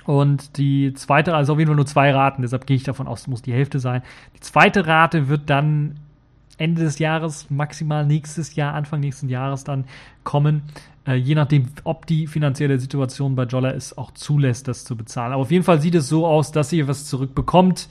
[0.05, 3.23] Und die zweite, also auf jeden Fall nur zwei Raten, deshalb gehe ich davon aus,
[3.23, 4.03] es muss die Hälfte sein.
[4.37, 5.97] Die zweite Rate wird dann
[6.59, 9.85] Ende des Jahres, maximal nächstes Jahr, Anfang nächsten Jahres dann
[10.25, 10.63] kommen.
[11.07, 15.33] Äh, je nachdem, ob die finanzielle Situation bei Jolla es auch zulässt, das zu bezahlen.
[15.33, 17.89] Aber auf jeden Fall sieht es so aus, dass ihr was zurückbekommt.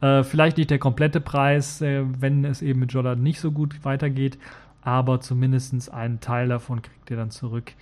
[0.00, 3.84] Äh, vielleicht nicht der komplette Preis, äh, wenn es eben mit Jolla nicht so gut
[3.84, 4.38] weitergeht,
[4.82, 7.72] aber zumindest einen Teil davon kriegt ihr dann zurück.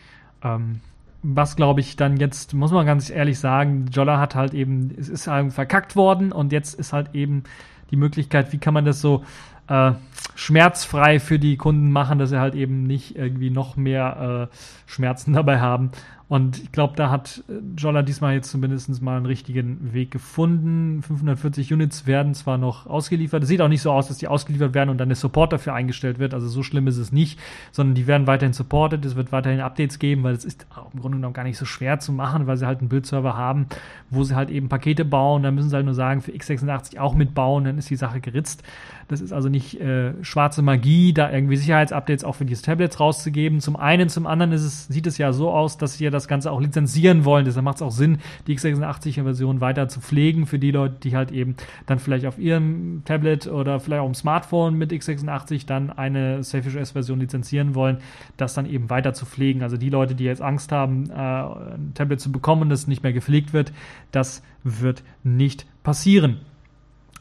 [0.42, 0.80] Ähm,
[1.22, 5.08] was glaube ich dann jetzt, muss man ganz ehrlich sagen, Jolla hat halt eben, es
[5.08, 7.44] ist halt verkackt worden und jetzt ist halt eben
[7.90, 9.22] die Möglichkeit, wie kann man das so
[9.68, 9.92] äh,
[10.34, 14.56] schmerzfrei für die Kunden machen, dass sie halt eben nicht irgendwie noch mehr äh,
[14.90, 15.90] Schmerzen dabei haben.
[16.32, 21.02] Und ich glaube, da hat äh, Jolla diesmal jetzt zumindest mal einen richtigen Weg gefunden.
[21.02, 23.42] 540 Units werden zwar noch ausgeliefert.
[23.42, 25.74] Es sieht auch nicht so aus, dass die ausgeliefert werden und dann der Support dafür
[25.74, 26.32] eingestellt wird.
[26.32, 27.38] Also so schlimm ist es nicht,
[27.70, 29.04] sondern die werden weiterhin supported.
[29.04, 30.64] Es wird weiterhin Updates geben, weil es ist
[30.94, 33.66] im Grunde genommen gar nicht so schwer zu machen, weil sie halt einen Bildserver haben,
[34.08, 35.42] wo sie halt eben Pakete bauen.
[35.42, 38.62] Da müssen sie halt nur sagen, für x86 auch mitbauen, dann ist die Sache geritzt.
[39.08, 43.60] Das ist also nicht äh, schwarze Magie, da irgendwie Sicherheitsupdates auch für diese Tablets rauszugeben.
[43.60, 46.28] Zum einen, zum anderen ist es, sieht es ja so aus, dass sie ja das
[46.28, 47.44] Ganze auch lizenzieren wollen.
[47.44, 51.30] Deshalb macht es auch Sinn, die x86-Version weiter zu pflegen für die Leute, die halt
[51.30, 51.56] eben
[51.86, 56.76] dann vielleicht auf ihrem Tablet oder vielleicht auch im Smartphone mit x86 dann eine Selfish
[56.76, 57.98] S-Version lizenzieren wollen,
[58.36, 59.62] das dann eben weiter zu pflegen.
[59.62, 63.12] Also die Leute, die jetzt Angst haben, äh, ein Tablet zu bekommen, das nicht mehr
[63.12, 63.72] gepflegt wird,
[64.10, 66.40] das wird nicht passieren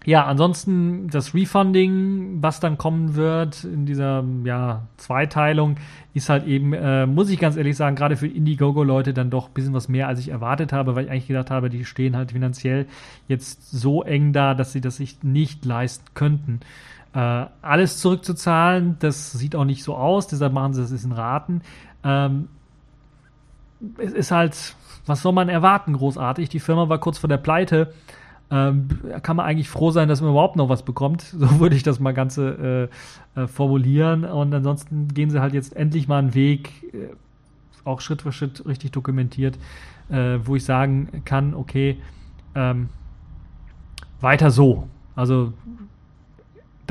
[0.03, 5.75] ja, ansonsten das Refunding, was dann kommen wird in dieser ja, Zweiteilung,
[6.15, 9.53] ist halt eben, äh, muss ich ganz ehrlich sagen, gerade für Indiegogo-Leute dann doch ein
[9.53, 12.31] bisschen was mehr, als ich erwartet habe, weil ich eigentlich gedacht habe, die stehen halt
[12.31, 12.87] finanziell
[13.27, 16.61] jetzt so eng da, dass sie das sich nicht leisten könnten.
[17.13, 21.61] Äh, alles zurückzuzahlen, das sieht auch nicht so aus, deshalb machen sie das in Raten.
[22.03, 22.47] Ähm,
[23.99, 24.75] es ist halt,
[25.05, 26.49] was soll man erwarten, großartig.
[26.49, 27.93] Die Firma war kurz vor der Pleite
[28.51, 28.89] ähm,
[29.23, 31.23] kann man eigentlich froh sein, dass man überhaupt noch was bekommt.
[31.41, 32.89] So würde ich das mal Ganze
[33.35, 34.25] äh, äh, formulieren.
[34.25, 37.15] Und ansonsten gehen sie halt jetzt endlich mal einen Weg, äh,
[37.85, 39.57] auch Schritt für Schritt richtig dokumentiert,
[40.09, 41.97] äh, wo ich sagen kann, okay,
[42.53, 42.89] ähm,
[44.19, 44.87] weiter so.
[45.15, 45.53] Also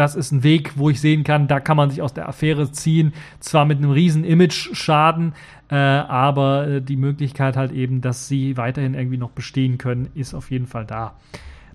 [0.01, 2.73] das ist ein Weg, wo ich sehen kann, da kann man sich aus der Affäre
[2.73, 5.35] ziehen, zwar mit einem riesen Image-Schaden,
[5.71, 10.33] äh, aber äh, die Möglichkeit halt eben, dass sie weiterhin irgendwie noch bestehen können, ist
[10.33, 11.17] auf jeden Fall da.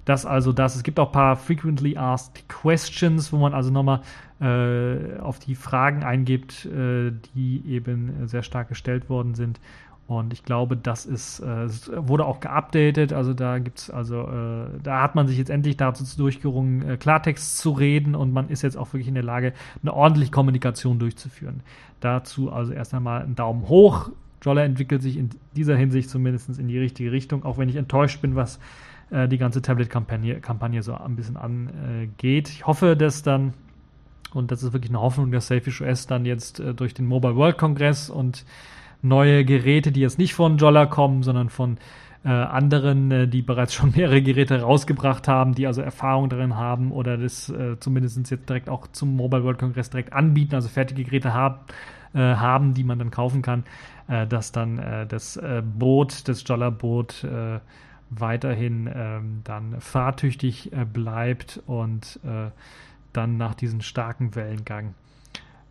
[0.06, 0.76] Das also das.
[0.76, 4.02] Es gibt auch ein paar Frequently Asked Questions, wo man also nochmal
[4.42, 9.60] äh, auf die Fragen eingibt, äh, die eben sehr stark gestellt worden sind.
[10.08, 13.12] Und ich glaube, das ist, äh, wurde auch geupdatet.
[13.12, 17.58] Also da gibt's, also äh, da hat man sich jetzt endlich dazu durchgerungen, äh, Klartext
[17.58, 21.62] zu reden und man ist jetzt auch wirklich in der Lage, eine ordentliche Kommunikation durchzuführen.
[22.02, 24.12] Dazu also erst einmal einen Daumen hoch.
[24.44, 28.22] Jolla entwickelt sich in dieser Hinsicht zumindest in die richtige Richtung, auch wenn ich enttäuscht
[28.22, 28.60] bin, was
[29.10, 32.50] äh, die ganze Tablet-Kampagne Kampagne so ein bisschen angeht.
[32.50, 33.54] Ich hoffe, dass dann,
[34.36, 37.36] und das ist wirklich eine Hoffnung, dass Selfish OS dann jetzt äh, durch den Mobile
[37.36, 38.46] World Kongress und
[39.02, 41.78] neue Geräte, die jetzt nicht von Jolla kommen, sondern von
[42.26, 46.92] äh, anderen, äh, die bereits schon mehrere Geräte rausgebracht haben, die also Erfahrung darin haben
[46.92, 51.04] oder das äh, zumindest jetzt direkt auch zum Mobile World Congress direkt anbieten, also fertige
[51.04, 51.60] Geräte haben,
[52.14, 53.64] äh, haben die man dann kaufen kann,
[54.08, 55.40] äh, dass dann äh, das
[55.78, 57.28] Boot, das Jolla-Boot
[58.12, 62.20] weiterhin ähm, dann fahrtüchtig bleibt und
[63.14, 64.94] dann nach diesem starken Wellengang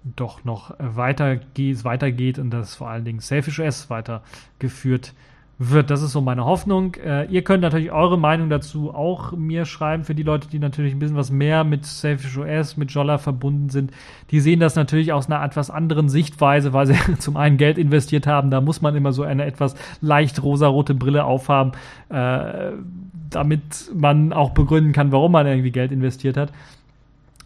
[0.04, 5.14] doch noch weitergeht, weitergeht und dass vor allen Dingen Selfish OS weitergeführt wird
[5.58, 5.90] wird.
[5.90, 6.94] Das ist so meine Hoffnung.
[6.94, 10.04] Äh, ihr könnt natürlich eure Meinung dazu auch mir schreiben.
[10.04, 13.68] Für die Leute, die natürlich ein bisschen was mehr mit Selfish OS, mit Jolla verbunden
[13.68, 13.92] sind,
[14.30, 18.26] die sehen das natürlich aus einer etwas anderen Sichtweise, weil sie zum einen Geld investiert
[18.26, 18.50] haben.
[18.50, 21.72] Da muss man immer so eine etwas leicht rosarote Brille aufhaben,
[22.08, 22.72] äh,
[23.30, 26.52] damit man auch begründen kann, warum man irgendwie Geld investiert hat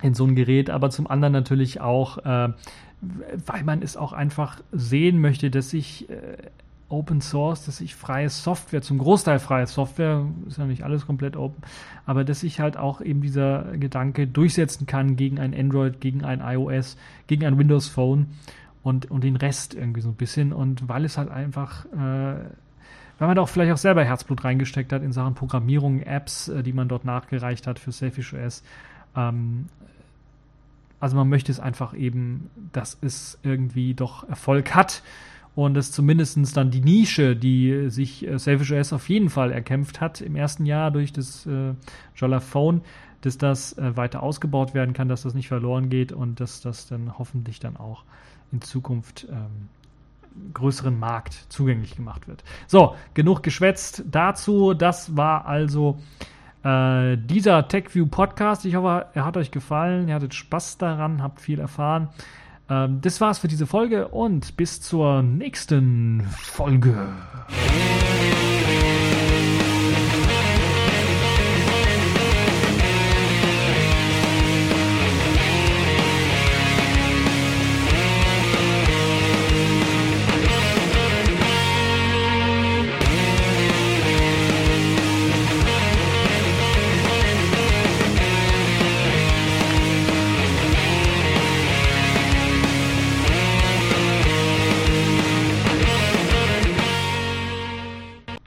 [0.02, 0.70] in so ein Gerät.
[0.70, 2.52] Aber zum anderen natürlich auch, äh,
[3.00, 6.36] weil man es auch einfach sehen möchte, dass sich äh,
[6.90, 11.36] Open Source, dass ich freie Software, zum Großteil freie Software, ist ja nicht alles komplett
[11.36, 11.62] open,
[12.06, 16.40] aber dass ich halt auch eben dieser Gedanke durchsetzen kann gegen ein Android, gegen ein
[16.40, 16.96] iOS,
[17.26, 18.28] gegen ein Windows Phone
[18.82, 20.52] und, und den Rest irgendwie so ein bisschen.
[20.52, 21.98] Und weil es halt einfach, äh,
[23.18, 26.62] weil man da auch vielleicht auch selber Herzblut reingesteckt hat in Sachen Programmierung, Apps, äh,
[26.62, 28.62] die man dort nachgereicht hat für Selfish OS.
[29.16, 29.66] Ähm,
[31.00, 35.02] also man möchte es einfach eben, dass es irgendwie doch Erfolg hat
[35.54, 40.00] und dass zumindest dann die Nische, die sich äh, Selfish OS auf jeden Fall erkämpft
[40.00, 41.74] hat im ersten Jahr durch das äh,
[42.14, 42.82] Jolla Phone,
[43.22, 46.86] dass das äh, weiter ausgebaut werden kann, dass das nicht verloren geht und dass das
[46.86, 48.04] dann hoffentlich dann auch
[48.52, 49.68] in Zukunft ähm,
[50.54, 52.44] größeren Markt zugänglich gemacht wird.
[52.66, 54.74] So, genug geschwätzt dazu.
[54.74, 55.98] Das war also
[56.64, 58.64] äh, dieser TechView Podcast.
[58.64, 60.08] Ich hoffe, er hat euch gefallen.
[60.08, 62.08] Ihr hattet Spaß daran, habt viel erfahren.
[62.68, 67.08] Ähm, das war's für diese Folge und bis zur nächsten Folge.